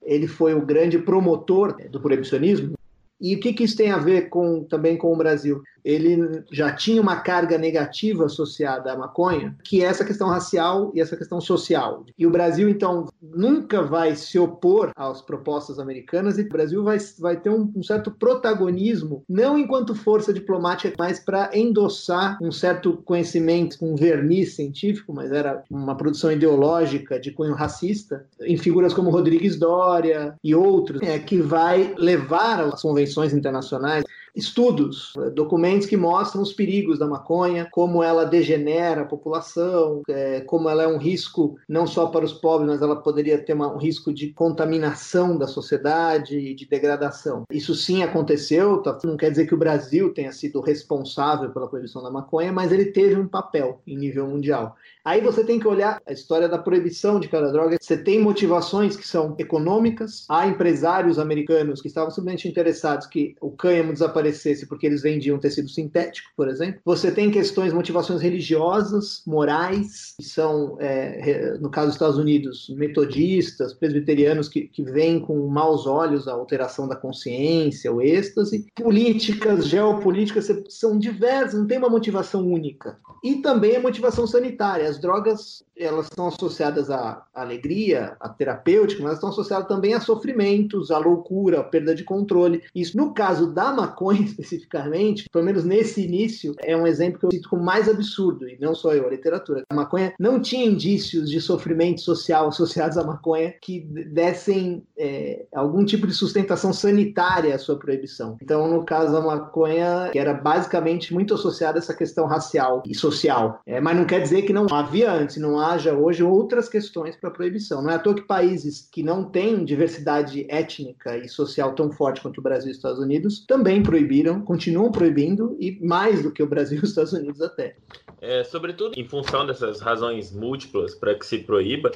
ele 0.05 0.27
foi 0.27 0.53
o 0.53 0.67
grande 0.67 0.99
promotor 0.99 1.77
do 1.89 2.01
proibicionismo, 2.01 2.75
e 3.23 3.37
o 3.37 3.41
que, 3.41 3.53
que 3.53 3.63
isso 3.63 3.77
tem 3.77 3.93
a 3.93 3.99
ver 3.99 4.29
com, 4.29 4.65
também 4.65 4.97
com 4.97 5.13
o 5.13 5.17
Brasil? 5.17 5.63
Ele 5.85 6.43
já 6.51 6.73
tinha 6.73 7.01
uma 7.01 7.17
carga 7.17 7.57
negativa 7.57 8.27
associada 8.27 8.93
à 8.93 8.97
maconha, 8.97 9.57
que 9.65 9.83
é 9.83 9.87
essa 9.87 10.05
questão 10.05 10.29
racial 10.29 10.91
e 10.95 11.01
essa 11.01 11.17
questão 11.17 11.41
social. 11.41 12.05
E 12.19 12.27
o 12.27 12.31
Brasil, 12.31 12.69
então, 12.69 13.09
nunca 13.21 13.83
vai 13.83 14.15
se 14.15 14.39
opor 14.39 14.91
às 14.97 15.23
propostas 15.23 15.79
americanas 15.79 16.39
e 16.39 16.43
o 16.43 16.49
Brasil 16.49 16.83
vai, 16.85 16.99
vai 17.19 17.37
ter 17.37 17.51
um, 17.51 17.71
um 17.75 17.83
certo 17.83 18.11
protagonismo, 18.11 19.25
não 19.29 19.59
enquanto 19.59 19.95
força 19.95 20.33
diplomática, 20.33 20.95
mas 20.99 21.19
para 21.19 21.51
endossar 21.53 22.39
um 22.41 22.53
certo 22.53 22.97
conhecimento, 23.05 23.77
um 23.83 23.97
verniz 23.97 24.55
científico, 24.55 25.13
mas 25.13 25.31
era 25.33 25.63
uma 25.71 25.97
produção 25.97 26.31
ideológica 26.31 27.19
de 27.19 27.31
cunho 27.33 27.55
racista, 27.55 28.25
em 28.41 28.57
figuras 28.57 28.95
como 28.95 29.11
Rodrigues 29.11 29.57
Doria 29.57 30.35
e 30.43 30.55
outros, 30.55 31.03
é, 31.03 31.19
que 31.19 31.41
vai 31.41 31.95
levar 31.97 32.61
as 32.61 32.83
convenções 32.83 33.12
internacionais 33.33 34.05
estudos, 34.35 35.13
documentos 35.35 35.87
que 35.87 35.97
mostram 35.97 36.43
os 36.43 36.53
perigos 36.53 36.99
da 36.99 37.07
maconha, 37.07 37.69
como 37.71 38.03
ela 38.03 38.25
degenera 38.25 39.03
a 39.03 39.07
população, 39.07 40.03
é, 40.09 40.41
como 40.41 40.69
ela 40.69 40.85
é 40.85 40.89
um 40.89 40.97
risco 40.97 41.57
não 41.69 41.87
só 41.87 42.07
para 42.07 42.25
os 42.25 42.33
pobres, 42.33 42.71
mas 42.71 42.83
ela 42.83 42.97
poderia 42.97 43.39
ter 43.39 43.55
um 43.55 43.77
risco 43.77 44.13
de 44.13 44.33
contaminação 44.33 45.37
da 45.37 45.47
sociedade 45.47 46.39
e 46.39 46.55
de 46.55 46.67
degradação. 46.67 47.45
Isso 47.51 47.75
sim 47.75 48.03
aconteceu, 48.03 48.79
tá? 48.79 48.99
não 49.05 49.17
quer 49.17 49.31
dizer 49.31 49.47
que 49.47 49.55
o 49.55 49.59
Brasil 49.59 50.15
tenha 50.15 50.33
sido 50.33 50.61
responsável 50.61 51.51
pela 51.51 51.69
proibição 51.69 52.03
da 52.03 52.11
maconha, 52.11 52.53
mas 52.53 52.73
ele 52.73 52.87
teve 52.87 53.17
um 53.17 53.29
papel 53.29 53.81
em 53.87 53.97
nível 53.97 54.27
mundial. 54.27 54.77
Aí 55.05 55.21
você 55.21 55.45
tem 55.45 55.59
que 55.59 55.67
olhar 55.67 56.01
a 56.07 56.13
história 56.13 56.49
da 56.49 56.59
proibição 56.59 57.19
de 57.19 57.29
cada 57.29 57.51
droga. 57.51 57.77
Você 57.81 57.97
tem 57.97 58.21
motivações 58.21 58.95
que 58.97 59.07
são 59.07 59.35
econômicas. 59.37 60.25
Há 60.29 60.47
empresários 60.47 61.19
americanos 61.19 61.83
que 61.83 61.89
estavam 61.89 62.11
simplesmente 62.11 62.49
interessados 62.49 63.07
que 63.09 63.35
o 63.41 63.51
cânhamo 63.51 63.93
desaparecesse 63.93 64.22
porque 64.67 64.87
eles 64.87 65.03
vendiam 65.03 65.39
tecido 65.39 65.69
sintético, 65.69 66.31
por 66.37 66.49
exemplo. 66.49 66.81
Você 66.85 67.11
tem 67.11 67.31
questões, 67.31 67.73
motivações 67.73 68.21
religiosas, 68.21 69.23
morais, 69.27 70.15
que 70.19 70.25
são, 70.25 70.77
é, 70.81 71.57
no 71.59 71.71
caso 71.71 71.89
dos 71.89 71.97
Estados 71.97 72.19
Unidos, 72.19 72.73
metodistas, 72.77 73.73
presbiterianos 73.73 74.49
que, 74.49 74.69
que 74.69 74.83
veem 74.83 75.21
com 75.21 75.47
maus 75.49 75.87
olhos 75.87 76.29
a 76.29 76.33
alteração 76.33 76.87
da 76.87 76.97
consciência, 76.97 77.93
o 77.93 78.01
êxtase. 78.01 78.67
Políticas, 78.75 79.67
geopolíticas, 79.67 80.49
são 80.69 80.99
diversas, 80.99 81.59
não 81.59 81.67
tem 81.67 81.79
uma 81.79 81.89
motivação 81.89 82.47
única. 82.47 82.99
E 83.23 83.37
também 83.37 83.77
a 83.77 83.81
motivação 83.81 84.27
sanitária 84.27 84.83
as 84.89 84.99
drogas 84.99 85.65
elas 85.77 86.07
estão 86.07 86.29
associadas 86.29 86.91
à 86.91 87.25
alegria, 87.35 88.17
à 88.21 88.29
terapêutica, 88.29 89.03
mas 89.03 89.15
estão 89.15 89.31
associadas 89.31 89.67
também 89.67 89.95
a 89.95 90.01
sofrimentos, 90.01 90.91
à 90.91 90.99
loucura, 90.99 91.61
à 91.61 91.65
perda 91.65 91.95
de 91.95 92.05
controle. 92.05 92.63
Isso, 92.75 92.97
no 92.97 93.15
caso 93.15 93.53
da 93.53 93.73
maconha 93.73 94.12
especificamente, 94.21 95.29
pelo 95.31 95.45
menos 95.45 95.65
nesse 95.65 96.03
início, 96.03 96.55
é 96.63 96.77
um 96.77 96.87
exemplo 96.87 97.19
que 97.19 97.27
eu 97.27 97.31
cito 97.31 97.49
como 97.49 97.63
mais 97.63 97.89
absurdo, 97.89 98.49
e 98.49 98.59
não 98.61 98.75
só 98.75 98.95
eu, 98.95 99.07
a 99.07 99.11
literatura. 99.11 99.63
A 99.71 99.75
maconha 99.75 100.15
não 100.19 100.41
tinha 100.41 100.65
indícios 100.65 101.31
de 101.31 101.41
sofrimento 101.41 102.01
social 102.01 102.49
associados 102.49 102.97
à 102.97 103.05
maconha 103.05 103.55
que 103.61 103.81
dessem 103.81 104.83
é, 104.97 105.45
algum 105.55 105.85
tipo 105.85 106.07
de 106.07 106.15
sustentação 106.15 106.73
sanitária 106.73 107.55
à 107.55 107.59
sua 107.59 107.79
proibição. 107.79 108.37
Então, 108.43 108.69
no 108.69 108.85
caso 108.85 109.13
da 109.13 109.21
maconha, 109.21 110.11
que 110.13 110.19
era 110.19 110.35
basicamente 110.35 111.13
muito 111.13 111.35
associada 111.35 111.79
a 111.79 111.81
essa 111.81 111.95
questão 111.95 112.27
racial 112.27 112.83
e 112.87 112.95
social. 112.95 113.61
É, 113.67 113.81
mas 113.81 113.97
não 113.97 114.05
quer 114.05 114.21
dizer 114.21 114.43
que 114.43 114.53
não 114.53 114.67
havia 114.71 115.13
antes, 115.13 115.37
não 115.37 115.59
haja 115.59 115.93
hoje 115.93 116.23
outras 116.23 116.69
questões 116.69 117.17
para 117.17 117.31
proibição. 117.31 117.83
Não 117.83 117.91
é 117.91 117.95
à 117.95 117.99
toa 117.99 118.15
que 118.15 118.23
países 118.23 118.89
que 118.91 119.03
não 119.03 119.25
têm 119.25 119.65
diversidade 119.65 120.47
étnica 120.49 121.17
e 121.17 121.29
social 121.29 121.75
tão 121.75 121.91
forte 121.91 122.21
quanto 122.21 122.39
o 122.39 122.43
Brasil 122.43 122.69
e 122.69 122.73
os 122.73 122.77
Estados 122.77 123.01
Unidos 123.01 123.45
também 123.47 123.83
proibiram, 124.03 124.43
continuam 124.43 124.91
proibindo, 124.91 125.57
e 125.61 125.79
mais 125.81 126.23
do 126.23 126.31
que 126.31 126.43
o 126.43 126.47
Brasil 126.47 126.79
e 126.79 126.83
os 126.83 126.91
Estados 126.91 127.13
Unidos 127.13 127.41
até. 127.41 127.77
É, 128.21 128.45
sobretudo 128.45 128.99
em 128.99 129.05
função 129.05 129.47
dessas 129.47 129.81
razões 129.81 130.33
múltiplas 130.33 130.95
para 130.95 131.15
que 131.15 131.25
se 131.25 131.39
proíba, 131.39 131.91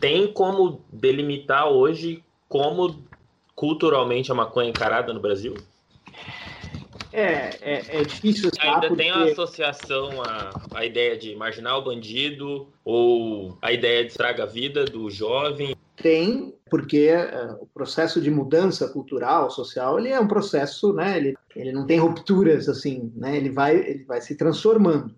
tem 0.00 0.32
como 0.32 0.84
delimitar 0.92 1.68
hoje 1.68 2.22
como 2.48 3.02
culturalmente 3.54 4.30
a 4.30 4.34
maconha 4.34 4.68
é 4.68 4.70
encarada 4.70 5.12
no 5.12 5.20
Brasil? 5.20 5.54
É, 7.12 7.50
é, 7.60 8.00
é 8.00 8.04
difícil 8.04 8.50
Ainda 8.60 8.88
porque... 8.88 9.02
tem 9.02 9.10
a 9.10 9.24
associação 9.24 10.22
à, 10.22 10.50
à 10.74 10.84
ideia 10.84 11.16
de 11.16 11.34
marginal 11.34 11.82
bandido 11.82 12.68
ou 12.84 13.56
a 13.60 13.70
ideia 13.70 14.02
de 14.02 14.10
estraga 14.10 14.44
a 14.44 14.46
vida 14.46 14.84
do 14.84 15.10
jovem? 15.10 15.76
Tem, 16.02 16.54
porque 16.68 17.10
uh, 17.14 17.62
o 17.62 17.66
processo 17.66 18.20
de 18.20 18.30
mudança 18.30 18.88
cultural, 18.88 19.50
social, 19.50 19.98
ele 19.98 20.08
é 20.08 20.20
um 20.20 20.28
processo, 20.28 20.92
né? 20.92 21.16
Ele, 21.16 21.36
ele 21.54 21.72
não 21.72 21.86
tem 21.86 21.98
rupturas, 21.98 22.68
assim, 22.68 23.12
né? 23.14 23.36
Ele 23.36 23.50
vai, 23.50 23.76
ele 23.76 24.04
vai 24.04 24.20
se 24.20 24.36
transformando. 24.36 25.14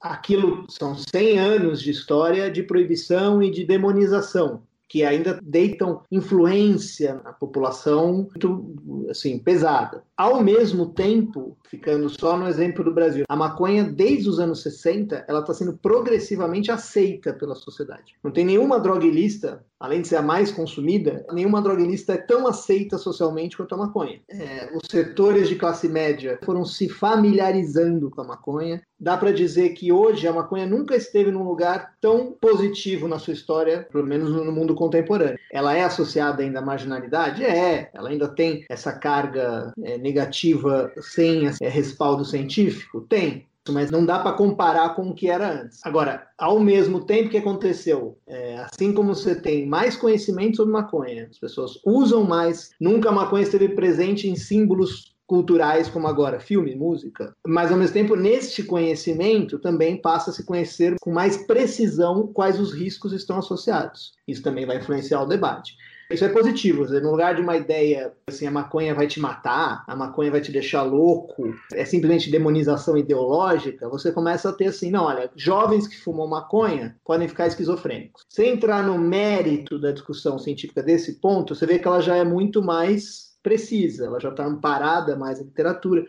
Aquilo 0.00 0.64
são 0.70 0.94
100 0.94 1.38
anos 1.38 1.82
de 1.82 1.90
história 1.90 2.50
de 2.50 2.62
proibição 2.62 3.42
e 3.42 3.50
de 3.50 3.64
demonização 3.64 4.62
que 4.88 5.04
ainda 5.04 5.38
deitam 5.42 6.02
influência 6.10 7.20
na 7.22 7.32
população 7.32 8.28
muito 8.30 8.74
assim, 9.10 9.38
pesada. 9.38 10.02
Ao 10.18 10.42
mesmo 10.42 10.86
tempo, 10.86 11.56
ficando 11.70 12.08
só 12.08 12.36
no 12.36 12.48
exemplo 12.48 12.82
do 12.82 12.92
Brasil, 12.92 13.24
a 13.28 13.36
maconha, 13.36 13.84
desde 13.84 14.28
os 14.28 14.40
anos 14.40 14.62
60, 14.62 15.24
ela 15.28 15.38
está 15.38 15.54
sendo 15.54 15.74
progressivamente 15.74 16.72
aceita 16.72 17.32
pela 17.32 17.54
sociedade. 17.54 18.16
Não 18.24 18.32
tem 18.32 18.44
nenhuma 18.44 18.80
droga 18.80 19.06
ilícita, 19.06 19.64
além 19.78 20.02
de 20.02 20.08
ser 20.08 20.16
a 20.16 20.22
mais 20.22 20.50
consumida, 20.50 21.24
nenhuma 21.32 21.62
droga 21.62 21.82
ilícita 21.82 22.14
é 22.14 22.16
tão 22.16 22.48
aceita 22.48 22.98
socialmente 22.98 23.56
quanto 23.56 23.76
a 23.76 23.78
maconha. 23.78 24.20
É, 24.28 24.68
os 24.74 24.88
setores 24.90 25.48
de 25.48 25.54
classe 25.54 25.88
média 25.88 26.38
foram 26.44 26.64
se 26.64 26.88
familiarizando 26.88 28.10
com 28.10 28.20
a 28.20 28.24
maconha. 28.24 28.82
Dá 28.98 29.16
para 29.16 29.32
dizer 29.32 29.70
que 29.70 29.92
hoje 29.92 30.26
a 30.26 30.32
maconha 30.32 30.66
nunca 30.66 30.96
esteve 30.96 31.30
num 31.30 31.44
lugar 31.44 31.94
tão 32.00 32.32
positivo 32.32 33.06
na 33.06 33.20
sua 33.20 33.32
história, 33.32 33.86
pelo 33.92 34.04
menos 34.04 34.30
no 34.30 34.50
mundo 34.50 34.74
contemporâneo. 34.74 35.38
Ela 35.52 35.76
é 35.76 35.84
associada 35.84 36.42
ainda 36.42 36.58
à 36.58 36.62
marginalidade? 36.62 37.44
É. 37.44 37.88
Ela 37.94 38.08
ainda 38.08 38.26
tem 38.26 38.64
essa 38.68 38.92
carga 38.92 39.72
é, 39.80 39.96
negativa 40.08 40.92
sem 41.00 41.46
é, 41.60 41.68
respaldo 41.68 42.24
científico? 42.24 43.02
Tem 43.02 43.46
mas 43.70 43.90
não 43.90 44.04
dá 44.04 44.18
para 44.18 44.32
comparar 44.32 44.94
com 44.94 45.10
o 45.10 45.14
que 45.14 45.28
era 45.28 45.62
antes. 45.62 45.80
Agora, 45.84 46.26
ao 46.38 46.58
mesmo 46.58 47.04
tempo 47.04 47.28
que 47.28 47.36
aconteceu, 47.36 48.16
é, 48.26 48.56
assim 48.58 48.94
como 48.94 49.14
você 49.14 49.34
tem 49.34 49.66
mais 49.66 49.94
conhecimento 49.94 50.56
sobre 50.56 50.72
maconha, 50.72 51.28
as 51.30 51.38
pessoas 51.38 51.78
usam 51.84 52.24
mais, 52.24 52.70
nunca 52.80 53.10
a 53.10 53.12
maconha 53.12 53.42
esteve 53.42 53.68
presente 53.68 54.28
em 54.28 54.36
símbolos 54.36 55.14
culturais 55.26 55.90
como 55.90 56.06
agora 56.06 56.40
filme, 56.40 56.74
música, 56.74 57.36
mas 57.46 57.70
ao 57.70 57.76
mesmo 57.76 57.92
tempo 57.92 58.16
neste 58.16 58.62
conhecimento 58.62 59.58
também 59.58 60.00
passa 60.00 60.30
a 60.30 60.32
se 60.32 60.42
conhecer 60.42 60.96
com 61.02 61.12
mais 61.12 61.36
precisão 61.36 62.26
quais 62.28 62.58
os 62.58 62.72
riscos 62.72 63.12
estão 63.12 63.38
associados. 63.38 64.14
Isso 64.26 64.42
também 64.42 64.64
vai 64.64 64.78
influenciar 64.78 65.20
o 65.20 65.26
debate. 65.26 65.76
Isso 66.10 66.24
é 66.24 66.28
positivo. 66.28 66.84
No 67.00 67.10
lugar 67.10 67.34
de 67.34 67.42
uma 67.42 67.56
ideia 67.56 68.12
assim, 68.26 68.46
a 68.46 68.50
maconha 68.50 68.94
vai 68.94 69.06
te 69.06 69.20
matar, 69.20 69.84
a 69.86 69.94
maconha 69.94 70.30
vai 70.30 70.40
te 70.40 70.50
deixar 70.50 70.82
louco, 70.82 71.54
é 71.72 71.84
simplesmente 71.84 72.30
demonização 72.30 72.96
ideológica, 72.96 73.88
você 73.88 74.10
começa 74.10 74.48
a 74.48 74.52
ter 74.52 74.68
assim, 74.68 74.90
não, 74.90 75.04
olha, 75.04 75.30
jovens 75.36 75.86
que 75.86 76.00
fumam 76.00 76.26
maconha 76.26 76.96
podem 77.04 77.28
ficar 77.28 77.46
esquizofrênicos. 77.46 78.22
Se 78.28 78.46
entrar 78.46 78.82
no 78.82 78.98
mérito 78.98 79.78
da 79.78 79.92
discussão 79.92 80.38
científica 80.38 80.82
desse 80.82 81.20
ponto, 81.20 81.54
você 81.54 81.66
vê 81.66 81.78
que 81.78 81.86
ela 81.86 82.00
já 82.00 82.16
é 82.16 82.24
muito 82.24 82.62
mais 82.62 83.36
precisa, 83.42 84.06
ela 84.06 84.18
já 84.18 84.30
está 84.30 84.46
amparada 84.46 85.14
mais 85.14 85.38
na 85.38 85.44
literatura. 85.44 86.02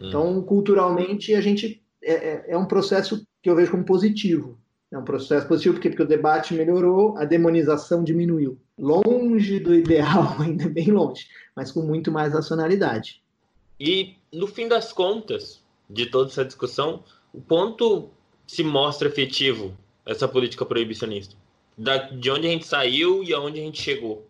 Hum. 0.00 0.08
Então, 0.08 0.42
culturalmente, 0.42 1.34
a 1.34 1.40
gente 1.40 1.82
é, 2.02 2.12
é, 2.12 2.44
é 2.48 2.58
um 2.58 2.66
processo 2.66 3.26
que 3.42 3.48
eu 3.48 3.56
vejo 3.56 3.70
como 3.70 3.84
positivo. 3.84 4.58
É 4.90 4.98
um 4.98 5.04
processo 5.04 5.48
positivo 5.48 5.74
porque, 5.74 5.88
porque 5.88 6.02
o 6.02 6.06
debate 6.06 6.54
melhorou, 6.54 7.16
a 7.18 7.24
demonização 7.24 8.04
diminuiu. 8.04 8.58
Longe 8.78 9.58
do 9.60 9.74
ideal, 9.74 10.36
ainda 10.40 10.68
bem 10.68 10.90
longe, 10.90 11.26
mas 11.54 11.72
com 11.72 11.82
muito 11.82 12.10
mais 12.10 12.32
racionalidade. 12.32 13.22
E, 13.78 14.16
no 14.32 14.46
fim 14.46 14.68
das 14.68 14.92
contas, 14.92 15.62
de 15.88 16.06
toda 16.06 16.30
essa 16.30 16.44
discussão, 16.44 17.02
o 17.32 17.40
ponto 17.40 18.10
se 18.46 18.62
mostra 18.62 19.08
efetivo 19.08 19.76
essa 20.04 20.28
política 20.28 20.64
proibicionista? 20.64 21.34
Da, 21.76 21.98
de 21.98 22.30
onde 22.30 22.46
a 22.46 22.50
gente 22.50 22.66
saiu 22.66 23.22
e 23.22 23.34
aonde 23.34 23.60
a 23.60 23.62
gente 23.62 23.82
chegou? 23.82 24.26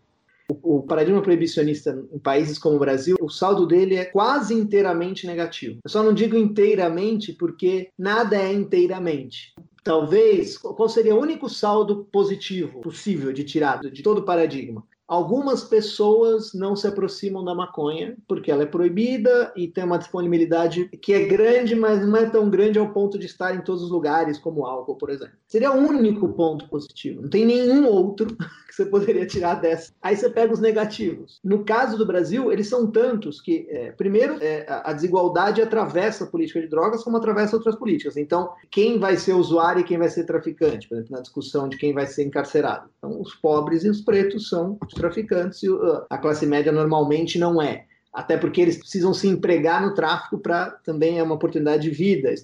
O, 0.49 0.79
o 0.79 0.83
paradigma 0.83 1.23
proibicionista 1.23 2.05
em 2.13 2.19
países 2.19 2.59
como 2.59 2.77
o 2.77 2.81
Brasil, 2.81 3.17
o 3.21 3.29
saldo 3.29 3.67
dele 3.67 3.97
é 3.97 4.05
quase 4.05 4.55
inteiramente 4.55 5.27
negativo. 5.27 5.79
Eu 5.85 5.91
só 5.91 6.03
não 6.03 6.15
digo 6.15 6.37
inteiramente 6.37 7.33
porque 7.33 7.91
nada 7.99 8.37
é 8.37 8.53
inteiramente. 8.53 9.55
Talvez, 9.87 10.59
qual 10.59 10.89
seria 10.89 11.15
o 11.15 11.21
único 11.21 11.49
saldo 11.49 12.09
positivo 12.11 12.81
possível 12.81 13.33
de 13.33 13.45
tirado 13.45 13.89
de 13.89 14.03
todo 14.03 14.19
o 14.19 14.25
paradigma? 14.25 14.83
Algumas 15.07 15.63
pessoas 15.63 16.53
não 16.53 16.75
se 16.75 16.89
aproximam 16.89 17.45
da 17.45 17.55
maconha 17.55 18.17
porque 18.27 18.51
ela 18.51 18.65
é 18.65 18.67
proibida 18.67 19.53
e 19.55 19.69
tem 19.69 19.85
uma 19.85 19.97
disponibilidade 19.97 20.89
que 21.01 21.13
é 21.13 21.27
grande, 21.27 21.77
mas 21.77 22.05
não 22.05 22.17
é 22.17 22.29
tão 22.29 22.51
grande 22.51 22.81
ao 22.81 22.93
ponto 22.93 23.17
de 23.17 23.27
estar 23.27 23.55
em 23.55 23.61
todos 23.61 23.85
os 23.85 23.91
lugares, 23.91 24.39
como 24.39 24.67
álcool, 24.67 24.97
por 24.97 25.09
exemplo. 25.09 25.37
Seria 25.47 25.71
o 25.71 25.77
único 25.77 26.31
ponto 26.31 26.69
positivo. 26.69 27.23
Não 27.23 27.31
tem 27.31 27.47
nenhum 27.47 27.87
outro 27.87 28.37
você 28.77 28.85
poderia 28.85 29.27
tirar 29.27 29.55
dessa. 29.55 29.93
Aí 30.03 30.15
você 30.15 30.29
pega 30.29 30.53
os 30.53 30.61
negativos. 30.61 31.41
No 31.43 31.65
caso 31.65 31.97
do 31.97 32.05
Brasil, 32.05 32.53
eles 32.53 32.69
são 32.69 32.91
tantos 32.91 33.41
que, 33.41 33.67
é, 33.71 33.91
primeiro, 33.93 34.37
é, 34.43 34.67
a 34.69 34.93
desigualdade 34.93 35.63
atravessa 35.63 36.25
a 36.25 36.27
política 36.27 36.61
de 36.61 36.69
drogas 36.69 37.03
como 37.03 37.17
atravessa 37.17 37.57
outras 37.57 37.75
políticas. 37.75 38.19
Então, 38.19 38.51
quem 38.71 38.99
vai 38.99 39.17
ser 39.17 39.33
usuário 39.33 39.81
e 39.81 39.85
quem 39.85 39.97
vai 39.97 40.11
ser 40.11 40.25
traficante, 40.25 40.87
por 40.87 40.97
exemplo, 40.97 41.17
na 41.17 41.23
discussão 41.23 41.69
de 41.69 41.79
quem 41.79 41.95
vai 41.95 42.07
ser 42.07 42.25
encarcerado. 42.25 42.91
Então, 42.99 43.19
os 43.19 43.35
pobres 43.35 43.83
e 43.83 43.89
os 43.89 44.03
pretos 44.03 44.51
são 44.51 44.79
os 44.87 44.93
traficantes 44.93 45.63
e 45.63 45.69
a 46.11 46.19
classe 46.19 46.45
média 46.45 46.71
normalmente 46.71 47.39
não 47.39 47.63
é. 47.63 47.87
Até 48.13 48.37
porque 48.37 48.61
eles 48.61 48.77
precisam 48.77 49.15
se 49.15 49.27
empregar 49.27 49.81
no 49.81 49.95
tráfico 49.95 50.39
para 50.39 50.71
também 50.85 51.19
é 51.19 51.23
uma 51.23 51.35
oportunidade 51.35 51.83
de 51.83 51.91
vida 51.91 52.35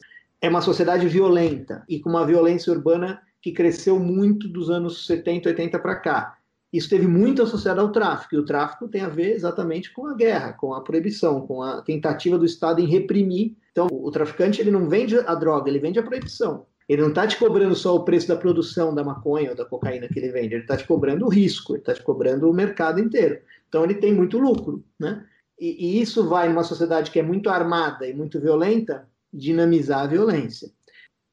é 0.42 0.48
uma 0.48 0.60
sociedade 0.60 1.06
violenta 1.06 1.84
e 1.88 2.00
com 2.00 2.10
uma 2.10 2.26
violência 2.26 2.72
urbana 2.72 3.20
que 3.42 3.50
cresceu 3.52 3.98
muito 3.98 4.48
dos 4.48 4.70
anos 4.70 5.04
70, 5.06 5.48
80 5.48 5.78
para 5.80 5.96
cá. 5.96 6.38
Isso 6.72 6.88
teve 6.88 7.06
muito 7.06 7.42
associado 7.42 7.80
ao 7.82 7.92
tráfico, 7.92 8.34
e 8.34 8.38
o 8.38 8.44
tráfico 8.44 8.88
tem 8.88 9.02
a 9.02 9.08
ver 9.08 9.34
exatamente 9.34 9.92
com 9.92 10.06
a 10.06 10.14
guerra, 10.14 10.54
com 10.54 10.72
a 10.72 10.80
proibição, 10.80 11.46
com 11.46 11.60
a 11.60 11.82
tentativa 11.82 12.38
do 12.38 12.46
Estado 12.46 12.80
em 12.80 12.86
reprimir. 12.86 13.54
Então, 13.72 13.88
o 13.90 14.10
traficante 14.10 14.60
ele 14.60 14.70
não 14.70 14.88
vende 14.88 15.18
a 15.18 15.34
droga, 15.34 15.68
ele 15.68 15.80
vende 15.80 15.98
a 15.98 16.02
proibição. 16.02 16.64
Ele 16.88 17.02
não 17.02 17.10
está 17.10 17.26
te 17.26 17.36
cobrando 17.36 17.74
só 17.74 17.94
o 17.94 18.04
preço 18.04 18.28
da 18.28 18.36
produção 18.36 18.94
da 18.94 19.04
maconha 19.04 19.50
ou 19.50 19.56
da 19.56 19.64
cocaína 19.64 20.08
que 20.08 20.18
ele 20.18 20.30
vende, 20.30 20.54
ele 20.54 20.62
está 20.62 20.76
te 20.76 20.86
cobrando 20.86 21.26
o 21.26 21.28
risco, 21.28 21.74
ele 21.74 21.80
está 21.80 21.92
te 21.92 22.02
cobrando 22.02 22.48
o 22.48 22.54
mercado 22.54 23.00
inteiro. 23.00 23.40
Então, 23.68 23.84
ele 23.84 23.94
tem 23.94 24.14
muito 24.14 24.38
lucro, 24.38 24.82
né? 24.98 25.26
E, 25.60 25.98
e 25.98 26.00
isso 26.00 26.26
vai, 26.28 26.48
numa 26.48 26.64
sociedade 26.64 27.10
que 27.10 27.18
é 27.18 27.22
muito 27.22 27.50
armada 27.50 28.06
e 28.06 28.14
muito 28.14 28.40
violenta, 28.40 29.06
dinamizar 29.32 30.00
a 30.00 30.06
violência. 30.06 30.70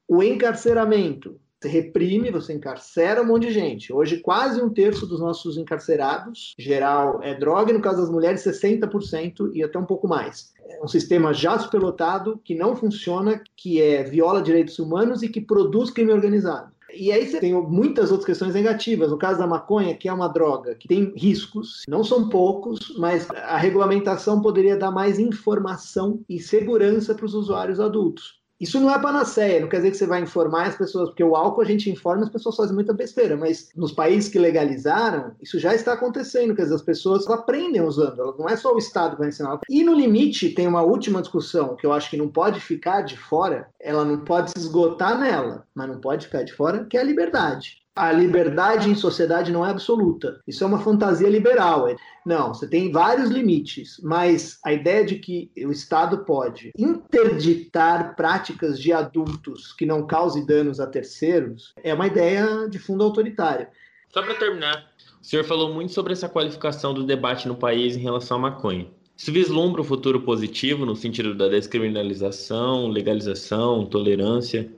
O 0.06 0.22
encarceramento, 0.22 1.40
você 1.60 1.68
reprime, 1.68 2.30
você 2.30 2.54
encarcera 2.54 3.20
um 3.20 3.26
monte 3.26 3.48
de 3.48 3.52
gente. 3.52 3.92
Hoje, 3.92 4.18
quase 4.18 4.62
um 4.62 4.70
terço 4.70 5.06
dos 5.06 5.20
nossos 5.20 5.58
encarcerados, 5.58 6.54
geral, 6.58 7.20
é 7.22 7.34
droga, 7.34 7.70
e 7.70 7.74
no 7.74 7.82
caso 7.82 8.00
das 8.00 8.10
mulheres, 8.10 8.42
60% 8.42 9.50
e 9.52 9.62
até 9.62 9.78
um 9.78 9.84
pouco 9.84 10.08
mais. 10.08 10.54
É 10.66 10.82
um 10.82 10.88
sistema 10.88 11.34
já 11.34 11.58
superlotado, 11.58 12.40
que 12.42 12.54
não 12.54 12.74
funciona, 12.74 13.42
que 13.54 13.80
é 13.80 14.02
viola 14.02 14.40
direitos 14.40 14.78
humanos 14.78 15.22
e 15.22 15.28
que 15.28 15.40
produz 15.40 15.90
crime 15.90 16.12
organizado. 16.12 16.72
E 16.94 17.12
aí 17.12 17.28
você 17.28 17.38
tem 17.38 17.52
muitas 17.54 18.10
outras 18.10 18.26
questões 18.26 18.54
negativas. 18.54 19.10
No 19.10 19.18
caso 19.18 19.38
da 19.38 19.46
maconha, 19.46 19.94
que 19.94 20.08
é 20.08 20.12
uma 20.12 20.28
droga 20.28 20.74
que 20.74 20.88
tem 20.88 21.12
riscos, 21.16 21.82
não 21.86 22.02
são 22.02 22.28
poucos, 22.28 22.96
mas 22.98 23.30
a 23.30 23.56
regulamentação 23.56 24.40
poderia 24.40 24.76
dar 24.76 24.90
mais 24.90 25.18
informação 25.18 26.20
e 26.28 26.40
segurança 26.40 27.14
para 27.14 27.26
os 27.26 27.34
usuários 27.34 27.78
adultos. 27.78 28.39
Isso 28.60 28.78
não 28.78 28.90
é 28.90 28.98
panaceia, 28.98 29.60
não 29.60 29.68
quer 29.68 29.78
dizer 29.78 29.90
que 29.92 29.96
você 29.96 30.06
vai 30.06 30.20
informar 30.20 30.66
as 30.66 30.76
pessoas, 30.76 31.08
porque 31.08 31.24
o 31.24 31.34
álcool 31.34 31.62
a 31.62 31.64
gente 31.64 31.90
informa, 31.90 32.24
as 32.24 32.28
pessoas 32.28 32.56
fazem 32.56 32.74
muita 32.74 32.92
besteira, 32.92 33.36
mas 33.36 33.70
nos 33.74 33.90
países 33.90 34.30
que 34.30 34.38
legalizaram, 34.38 35.32
isso 35.40 35.58
já 35.58 35.74
está 35.74 35.94
acontecendo, 35.94 36.54
quer 36.54 36.62
dizer, 36.62 36.74
as 36.74 36.82
pessoas 36.82 37.26
aprendem 37.28 37.80
usando, 37.80 38.36
não 38.38 38.48
é 38.48 38.56
só 38.56 38.74
o 38.74 38.78
Estado 38.78 39.12
que 39.12 39.20
vai 39.20 39.28
ensinar. 39.28 39.60
E 39.68 39.82
no 39.82 39.94
limite, 39.94 40.50
tem 40.50 40.68
uma 40.68 40.82
última 40.82 41.22
discussão 41.22 41.74
que 41.74 41.86
eu 41.86 41.92
acho 41.92 42.10
que 42.10 42.16
não 42.16 42.28
pode 42.28 42.60
ficar 42.60 43.00
de 43.00 43.16
fora, 43.16 43.68
ela 43.80 44.04
não 44.04 44.18
pode 44.18 44.50
se 44.50 44.58
esgotar 44.58 45.18
nela, 45.18 45.66
mas 45.74 45.88
não 45.88 45.98
pode 45.98 46.26
ficar 46.26 46.42
de 46.42 46.52
fora, 46.52 46.84
que 46.84 46.98
é 46.98 47.00
a 47.00 47.04
liberdade 47.04 47.79
a 47.94 48.12
liberdade 48.12 48.88
em 48.88 48.94
sociedade 48.94 49.52
não 49.52 49.66
é 49.66 49.70
absoluta. 49.70 50.40
Isso 50.46 50.62
é 50.62 50.66
uma 50.66 50.80
fantasia 50.80 51.28
liberal. 51.28 51.86
Não, 52.24 52.54
você 52.54 52.68
tem 52.68 52.90
vários 52.90 53.30
limites, 53.30 54.00
mas 54.02 54.58
a 54.64 54.72
ideia 54.72 55.04
de 55.04 55.16
que 55.16 55.50
o 55.58 55.70
Estado 55.70 56.24
pode 56.24 56.70
interditar 56.78 58.14
práticas 58.14 58.80
de 58.80 58.92
adultos 58.92 59.72
que 59.72 59.84
não 59.84 60.06
causem 60.06 60.46
danos 60.46 60.80
a 60.80 60.86
terceiros 60.86 61.74
é 61.82 61.92
uma 61.92 62.06
ideia 62.06 62.68
de 62.68 62.78
fundo 62.78 63.04
autoritário. 63.04 63.66
Só 64.08 64.22
para 64.22 64.34
terminar, 64.34 64.90
o 65.20 65.24
senhor 65.24 65.44
falou 65.44 65.72
muito 65.72 65.92
sobre 65.92 66.12
essa 66.12 66.28
qualificação 66.28 66.94
do 66.94 67.04
debate 67.04 67.46
no 67.46 67.56
país 67.56 67.96
em 67.96 68.00
relação 68.00 68.38
à 68.38 68.40
maconha. 68.40 68.88
Isso 69.16 69.30
vislumbra 69.30 69.82
um 69.82 69.84
futuro 69.84 70.22
positivo 70.22 70.86
no 70.86 70.96
sentido 70.96 71.34
da 71.34 71.46
descriminalização, 71.46 72.88
legalização, 72.88 73.84
tolerância? 73.84 74.72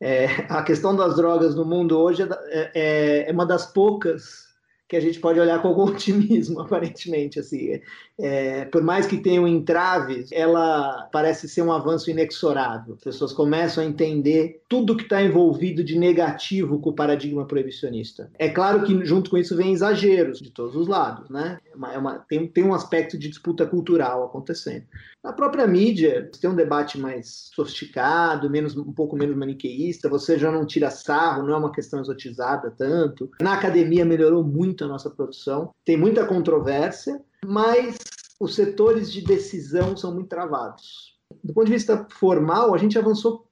É, 0.00 0.26
a 0.48 0.62
questão 0.62 0.94
das 0.94 1.16
drogas 1.16 1.54
no 1.54 1.64
mundo 1.64 1.98
hoje 1.98 2.22
é, 2.22 2.28
é, 2.50 3.28
é, 3.28 3.32
uma 3.32 3.44
das 3.44 3.66
poucas 3.66 4.48
que 4.88 4.96
a 4.96 5.00
gente 5.00 5.20
pode 5.20 5.38
olhar 5.38 5.60
com 5.60 5.68
algum 5.68 5.84
otimismo, 5.92 6.60
aparentemente. 6.60 7.38
Assim, 7.38 7.80
é, 8.18 8.64
por 8.64 8.82
mais 8.82 9.06
que 9.06 9.18
tenham 9.18 9.46
entraves, 9.46 10.32
ela 10.32 11.06
parece 11.12 11.48
ser 11.48 11.62
um 11.62 11.70
avanço 11.70 12.10
inexorável. 12.10 12.94
As 12.94 13.02
pessoas 13.02 13.32
começam 13.32 13.84
a 13.84 13.86
entender 13.86 14.62
tudo 14.68 14.96
que 14.96 15.02
está 15.02 15.22
envolvido 15.22 15.84
de 15.84 15.98
negativo 15.98 16.80
com 16.80 16.90
o 16.90 16.94
paradigma 16.94 17.46
proibicionista. 17.46 18.30
É 18.38 18.48
claro 18.48 18.82
que 18.82 19.04
junto 19.04 19.30
com 19.30 19.36
isso 19.36 19.54
vem 19.54 19.72
exageros 19.72 20.38
de 20.38 20.50
todos 20.50 20.74
os 20.74 20.88
lados, 20.88 21.28
né? 21.28 21.58
É 21.64 21.94
é 21.94 21.98
uma, 21.98 22.18
tem, 22.18 22.46
tem 22.46 22.64
um 22.64 22.74
aspecto 22.74 23.18
de 23.18 23.28
disputa 23.28 23.66
cultural 23.66 24.24
acontecendo. 24.24 24.84
Na 25.22 25.32
própria 25.32 25.66
mídia, 25.66 26.30
tem 26.40 26.48
um 26.48 26.54
debate 26.54 26.98
mais 26.98 27.50
sofisticado, 27.54 28.48
menos, 28.48 28.76
um 28.76 28.92
pouco 28.92 29.16
menos 29.16 29.36
maniqueísta, 29.36 30.08
você 30.08 30.38
já 30.38 30.50
não 30.50 30.64
tira 30.64 30.90
sarro, 30.90 31.42
não 31.42 31.54
é 31.54 31.58
uma 31.58 31.72
questão 31.72 32.00
exotizada 32.00 32.70
tanto. 32.70 33.28
Na 33.40 33.54
academia 33.54 34.04
melhorou 34.04 34.44
muito 34.44 34.84
a 34.84 34.88
nossa 34.88 35.10
produção, 35.10 35.70
tem 35.84 35.96
muita 35.96 36.24
controvérsia, 36.24 37.20
mas 37.44 37.98
os 38.40 38.54
setores 38.54 39.12
de 39.12 39.20
decisão 39.20 39.96
são 39.96 40.14
muito 40.14 40.28
travados. 40.28 41.18
Do 41.42 41.52
ponto 41.52 41.66
de 41.66 41.72
vista 41.72 42.06
formal, 42.10 42.72
a 42.72 42.78
gente 42.78 42.98
avançou 42.98 43.46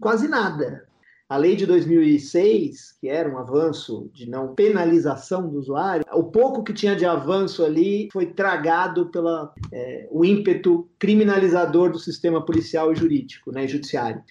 quase 0.00 0.26
nada. 0.28 0.86
A 1.32 1.38
lei 1.38 1.56
de 1.56 1.64
2006, 1.64 2.98
que 3.00 3.08
era 3.08 3.26
um 3.26 3.38
avanço 3.38 4.10
de 4.12 4.28
não 4.28 4.54
penalização 4.54 5.48
do 5.48 5.56
usuário, 5.56 6.04
o 6.12 6.24
pouco 6.24 6.62
que 6.62 6.74
tinha 6.74 6.94
de 6.94 7.06
avanço 7.06 7.64
ali 7.64 8.10
foi 8.12 8.26
tragado 8.26 9.06
pelo 9.06 9.50
é, 9.72 10.06
o 10.10 10.26
ímpeto 10.26 10.90
criminalizador 10.98 11.90
do 11.90 11.98
sistema 11.98 12.44
policial 12.44 12.92
e 12.92 12.96
jurídico, 12.96 13.50
né, 13.50 13.66
judiciário. 13.66 14.22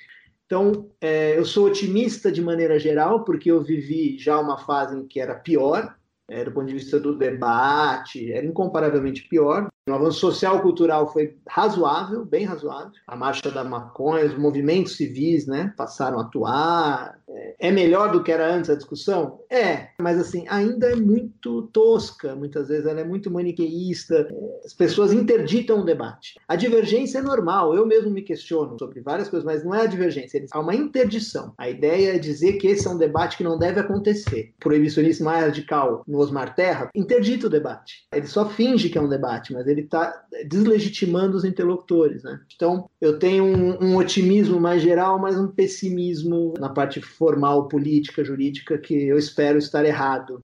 Então, 0.46 0.92
é, 1.02 1.36
eu 1.36 1.44
sou 1.44 1.66
otimista 1.66 2.32
de 2.32 2.40
maneira 2.40 2.78
geral, 2.78 3.24
porque 3.24 3.50
eu 3.50 3.64
vivi 3.64 4.20
já 4.20 4.40
uma 4.40 4.60
fase 4.60 4.96
em 4.96 5.08
que 5.08 5.20
era 5.20 5.34
pior, 5.34 5.96
é, 6.30 6.46
do 6.46 6.52
ponto 6.52 6.68
de 6.68 6.74
vista 6.74 7.00
do 7.00 7.18
debate, 7.18 8.32
era 8.32 8.46
incomparavelmente 8.46 9.28
pior. 9.28 9.71
O 9.92 9.96
avanço 9.96 10.20
social 10.20 10.62
cultural 10.62 11.12
foi 11.12 11.36
razoável, 11.48 12.24
bem 12.24 12.46
razoável. 12.46 12.92
A 13.08 13.16
marcha 13.16 13.52
da 13.52 13.64
maconha, 13.64 14.26
os 14.26 14.38
movimentos 14.38 14.96
civis, 14.96 15.46
né, 15.46 15.74
passaram 15.76 16.20
a 16.20 16.24
atuar. 16.24 17.20
É 17.60 17.72
melhor 17.72 18.12
do 18.12 18.24
que 18.24 18.32
era 18.32 18.54
antes 18.54 18.70
a 18.70 18.76
discussão? 18.76 19.40
É, 19.50 19.90
mas 20.00 20.20
assim, 20.20 20.46
ainda 20.50 20.92
é 20.92 20.96
muito 20.96 21.64
tosca, 21.74 22.36
muitas 22.36 22.68
vezes 22.68 22.86
ela 22.86 23.00
é 23.02 23.04
muito 23.04 23.30
maniqueísta. 23.32 24.28
As 24.66 24.74
pessoas 24.74 25.14
interditam 25.14 25.80
o 25.80 25.86
debate. 25.86 26.40
A 26.48 26.56
divergência 26.56 27.20
é 27.20 27.22
normal, 27.22 27.76
eu 27.76 27.86
mesmo 27.86 28.10
me 28.10 28.22
questiono 28.22 28.78
sobre 28.80 29.02
várias 29.02 29.30
coisas, 29.30 29.46
mas 29.46 29.64
não 29.64 29.76
é 29.76 29.84
a 29.84 29.88
divergência, 29.88 30.44
há 30.52 30.60
uma 30.60 30.76
interdição. 30.76 31.54
A 31.58 31.70
ideia 31.70 32.16
é 32.16 32.20
dizer 32.20 32.54
que 32.54 32.68
esse 32.68 32.88
é 32.88 32.90
um 32.90 32.98
debate 32.98 33.38
que 33.38 33.44
não 33.44 33.58
deve 33.58 33.80
acontecer. 33.80 34.52
O 34.58 34.60
proibicionismo 34.60 35.26
mais 35.26 35.46
radical 35.46 36.04
no 36.08 36.20
Osmar 36.20 36.56
Terra 36.56 36.90
interdita 36.96 37.48
o 37.48 37.50
debate. 37.50 38.08
Ele 38.14 38.28
só 38.28 38.48
finge 38.50 38.90
que 38.90 38.98
é 38.98 39.02
um 39.02 39.10
debate, 39.10 39.54
mas 39.54 39.68
ele 39.68 39.81
está 39.82 40.26
deslegitimando 40.48 41.38
os 41.38 41.46
interlocutores. 41.46 42.24
Né? 42.24 42.40
Então, 42.56 42.90
eu 43.00 43.20
tenho 43.20 43.44
um, 43.44 43.84
um, 43.84 43.96
otimismo 43.98 44.60
mais 44.60 44.82
geral, 44.82 45.20
mas 45.20 45.38
um 45.38 45.48
pessimismo 45.48 46.54
na 46.60 46.70
parte 46.70 47.02
formal, 47.02 47.68
política, 47.68 48.24
jurídica, 48.24 48.78
que 48.78 48.94
eu 48.94 49.18
espero 49.18 49.58
estar 49.58 49.86
errado. 49.86 50.44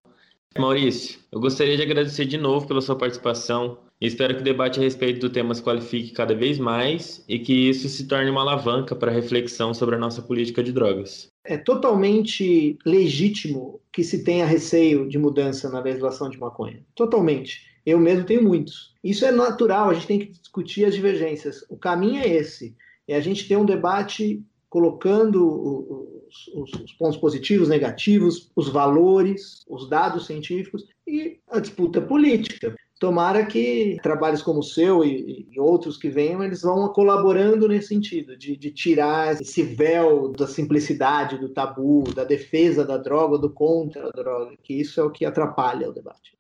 Maurício, 0.58 1.20
eu 1.32 1.40
gostaria 1.40 1.78
de 1.78 1.84
agradecer 1.84 2.26
de 2.26 2.38
novo 2.38 2.68
pela 2.68 2.82
sua 2.82 2.96
participação. 2.96 3.78
Espero 4.00 4.36
que 4.36 4.42
o 4.42 4.44
debate 4.44 4.80
a 4.80 4.84
respeito 4.84 5.20
do 5.20 5.30
tema 5.30 5.56
se 5.56 5.64
qualifique 5.64 6.12
cada 6.12 6.36
vez 6.36 6.60
mais 6.60 7.24
e 7.28 7.40
que 7.40 7.70
isso 7.70 7.90
se 7.90 8.08
torne 8.08 8.30
uma 8.30 8.42
alavanca 8.42 8.96
para 8.96 9.12
a 9.12 9.14
reflexão 9.14 9.74
sobre 9.74 9.96
a 9.96 9.98
nossa 9.98 10.22
política 10.22 10.64
de 10.64 10.72
drogas. 10.72 11.30
É 11.44 11.58
totalmente 11.58 12.78
legítimo 12.86 13.80
que 13.92 14.04
se 14.04 14.24
tenha 14.24 14.46
receio 14.46 15.08
de 15.08 15.18
mudança 15.18 15.70
na 15.70 15.80
legislação 15.80 16.30
de 16.30 16.40
maconha. 16.40 16.84
Totalmente. 16.94 17.62
Eu 17.88 17.98
mesmo 17.98 18.26
tenho 18.26 18.44
muitos. 18.44 18.94
Isso 19.02 19.24
é 19.24 19.32
natural, 19.32 19.90
a 19.90 19.94
gente 19.94 20.08
tem 20.08 20.20
que 20.20 20.28
discutir 20.28 20.84
as 20.84 20.94
divergências. 20.94 21.64
O 21.70 21.78
caminho 21.78 22.22
é 22.22 22.28
esse. 22.28 22.76
É 23.08 23.16
a 23.16 23.22
gente 23.22 23.48
ter 23.48 23.56
um 23.56 23.64
debate 23.64 24.44
colocando 24.70 26.28
os, 26.28 26.50
os, 26.54 26.82
os, 26.82 26.92
pontos 26.92 27.16
positivos, 27.16 27.70
negativos, 27.70 28.52
os 28.54 28.68
valores, 28.68 29.64
os 29.70 29.90
dados 29.90 30.26
científicos 30.26 30.86
e 31.08 31.40
a 31.50 31.62
disputa 31.62 32.02
política. 32.02 32.76
Tomara 33.00 33.46
que 33.46 33.96
trabalhos 34.04 34.42
como 34.42 34.60
o 34.60 34.64
seu 34.64 35.06
e, 35.06 35.48
e 35.50 35.58
outros 35.58 35.96
que 35.96 36.10
venham, 36.10 36.44
eles 36.44 36.64
vão 36.64 36.90
colaborando 36.90 37.70
nesse 37.70 37.88
sentido, 37.88 38.36
de, 38.36 38.58
de, 38.58 38.70
tirar 38.72 39.40
esse 39.40 39.64
véu 39.64 40.34
da 40.34 40.46
simplicidade, 40.46 41.38
do 41.38 41.48
tabu, 41.48 42.04
da 42.14 42.26
defesa 42.26 42.84
da 42.84 42.98
droga, 42.98 43.38
do 43.38 43.50
contra 43.50 44.08
a 44.08 44.12
droga, 44.12 44.58
que 44.62 44.74
isso 44.74 45.00
é 45.00 45.04
o 45.06 45.10
que 45.10 45.24
atrapalha 45.24 45.90
o 45.90 45.94
debate. 45.94 46.36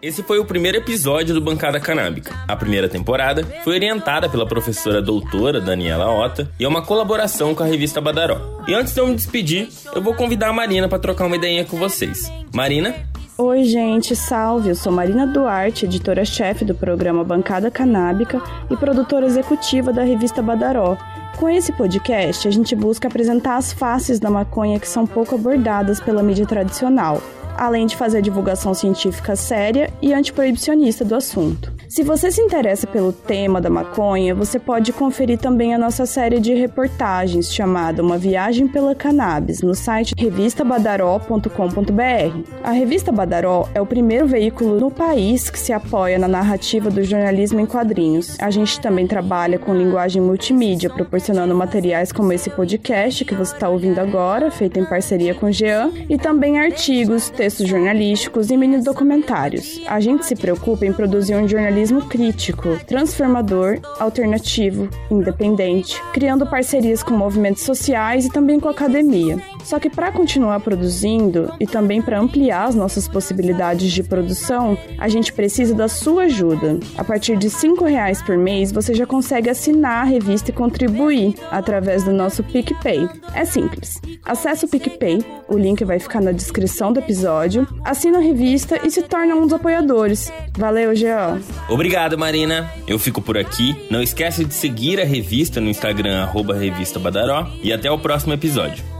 Esse 0.00 0.22
foi 0.22 0.38
o 0.38 0.44
primeiro 0.44 0.78
episódio 0.78 1.34
do 1.34 1.40
Bancada 1.40 1.80
Canábica. 1.80 2.32
A 2.46 2.54
primeira 2.54 2.88
temporada 2.88 3.44
foi 3.64 3.74
orientada 3.74 4.28
pela 4.28 4.46
professora 4.46 5.02
doutora 5.02 5.60
Daniela 5.60 6.08
Ota 6.08 6.48
e 6.56 6.64
é 6.64 6.68
uma 6.68 6.82
colaboração 6.82 7.52
com 7.52 7.64
a 7.64 7.66
revista 7.66 8.00
Badaró. 8.00 8.62
E 8.68 8.74
antes 8.74 8.94
de 8.94 9.00
eu 9.00 9.08
me 9.08 9.16
despedir, 9.16 9.68
eu 9.92 10.00
vou 10.00 10.14
convidar 10.14 10.50
a 10.50 10.52
Marina 10.52 10.88
para 10.88 11.00
trocar 11.00 11.26
uma 11.26 11.34
ideinha 11.34 11.64
com 11.64 11.76
vocês. 11.76 12.32
Marina? 12.54 12.94
Oi, 13.36 13.64
gente, 13.64 14.14
salve! 14.14 14.68
Eu 14.68 14.76
sou 14.76 14.92
Marina 14.92 15.26
Duarte, 15.26 15.84
editora-chefe 15.84 16.64
do 16.64 16.76
programa 16.76 17.24
Bancada 17.24 17.68
Canábica 17.68 18.40
e 18.70 18.76
produtora 18.76 19.26
executiva 19.26 19.92
da 19.92 20.04
revista 20.04 20.40
Badaró. 20.40 20.96
Com 21.36 21.48
esse 21.48 21.72
podcast, 21.72 22.46
a 22.46 22.52
gente 22.52 22.76
busca 22.76 23.08
apresentar 23.08 23.56
as 23.56 23.72
faces 23.72 24.20
da 24.20 24.30
maconha 24.30 24.78
que 24.78 24.88
são 24.88 25.04
pouco 25.04 25.34
abordadas 25.34 25.98
pela 25.98 26.22
mídia 26.22 26.46
tradicional 26.46 27.20
além 27.58 27.86
de 27.86 27.96
fazer 27.96 28.22
divulgação 28.22 28.72
científica 28.72 29.34
séria 29.34 29.92
e 30.00 30.14
antiproibicionista 30.14 31.04
do 31.04 31.14
assunto. 31.14 31.77
Se 31.88 32.02
você 32.02 32.30
se 32.30 32.42
interessa 32.42 32.86
pelo 32.86 33.14
tema 33.14 33.62
da 33.62 33.70
maconha, 33.70 34.34
você 34.34 34.58
pode 34.58 34.92
conferir 34.92 35.38
também 35.38 35.74
a 35.74 35.78
nossa 35.78 36.04
série 36.04 36.38
de 36.38 36.52
reportagens 36.52 37.50
chamada 37.50 38.02
Uma 38.02 38.18
Viagem 38.18 38.68
pela 38.68 38.94
Cannabis 38.94 39.62
no 39.62 39.74
site 39.74 40.12
revistabadaró.com.br. 40.18 42.50
A 42.62 42.72
revista 42.72 43.10
Badaró 43.10 43.70
é 43.74 43.80
o 43.80 43.86
primeiro 43.86 44.26
veículo 44.26 44.78
no 44.78 44.90
país 44.90 45.48
que 45.48 45.58
se 45.58 45.72
apoia 45.72 46.18
na 46.18 46.28
narrativa 46.28 46.90
do 46.90 47.02
jornalismo 47.02 47.58
em 47.58 47.64
quadrinhos. 47.64 48.36
A 48.38 48.50
gente 48.50 48.78
também 48.80 49.06
trabalha 49.06 49.58
com 49.58 49.74
linguagem 49.74 50.20
multimídia, 50.20 50.90
proporcionando 50.90 51.54
materiais 51.54 52.12
como 52.12 52.34
esse 52.34 52.50
podcast 52.50 53.24
que 53.24 53.34
você 53.34 53.54
está 53.54 53.70
ouvindo 53.70 53.98
agora, 53.98 54.50
feito 54.50 54.78
em 54.78 54.84
parceria 54.84 55.34
com 55.34 55.46
o 55.46 55.52
Jean, 55.52 55.90
e 56.06 56.18
também 56.18 56.58
artigos, 56.58 57.30
textos 57.30 57.66
jornalísticos 57.66 58.50
e 58.50 58.58
mini 58.58 58.82
documentários. 58.82 59.80
A 59.86 60.00
gente 60.00 60.26
se 60.26 60.36
preocupa 60.36 60.84
em 60.84 60.92
produzir 60.92 61.34
um 61.34 61.48
jornalismo 61.78 62.06
crítico, 62.06 62.76
transformador, 62.86 63.78
alternativo, 64.00 64.88
independente, 65.10 66.02
criando 66.12 66.44
parcerias 66.46 67.04
com 67.04 67.14
movimentos 67.16 67.62
sociais 67.62 68.26
e 68.26 68.30
também 68.30 68.58
com 68.58 68.66
a 68.66 68.72
academia. 68.72 69.38
Só 69.62 69.78
que 69.78 69.88
para 69.88 70.10
continuar 70.10 70.58
produzindo 70.60 71.52
e 71.60 71.66
também 71.66 72.02
para 72.02 72.18
ampliar 72.18 72.64
as 72.64 72.74
nossas 72.74 73.06
possibilidades 73.06 73.92
de 73.92 74.02
produção, 74.02 74.76
a 74.98 75.08
gente 75.08 75.32
precisa 75.32 75.74
da 75.74 75.86
sua 75.88 76.24
ajuda. 76.24 76.80
A 76.96 77.04
partir 77.04 77.36
de 77.36 77.46
R$ 77.46 77.88
reais 77.88 78.20
por 78.22 78.36
mês, 78.36 78.72
você 78.72 78.92
já 78.92 79.06
consegue 79.06 79.48
assinar 79.48 80.02
a 80.02 80.08
revista 80.08 80.50
e 80.50 80.54
contribuir 80.54 81.34
através 81.50 82.02
do 82.02 82.12
nosso 82.12 82.42
PicPay. 82.42 83.08
É 83.34 83.44
simples. 83.44 84.00
Acesse 84.24 84.64
o 84.64 84.68
PicPay, 84.68 85.24
o 85.48 85.56
link 85.56 85.84
vai 85.84 85.98
ficar 85.98 86.20
na 86.20 86.32
descrição 86.32 86.92
do 86.92 86.98
episódio, 86.98 87.68
assina 87.84 88.18
a 88.18 88.22
revista 88.22 88.80
e 88.84 88.90
se 88.90 89.02
torna 89.02 89.36
um 89.36 89.42
dos 89.42 89.52
apoiadores. 89.52 90.32
Valeu, 90.56 90.94
Jean! 90.94 91.40
Obrigado, 91.68 92.16
Marina. 92.16 92.72
Eu 92.86 92.98
fico 92.98 93.20
por 93.20 93.36
aqui. 93.36 93.76
Não 93.90 94.02
esquece 94.02 94.44
de 94.44 94.54
seguir 94.54 95.00
a 95.00 95.04
revista 95.04 95.60
no 95.60 95.68
Instagram, 95.68 96.22
arroba 96.22 96.54
Revista 96.56 96.98
Badaró. 96.98 97.50
E 97.62 97.72
até 97.72 97.90
o 97.90 97.98
próximo 97.98 98.32
episódio. 98.32 98.97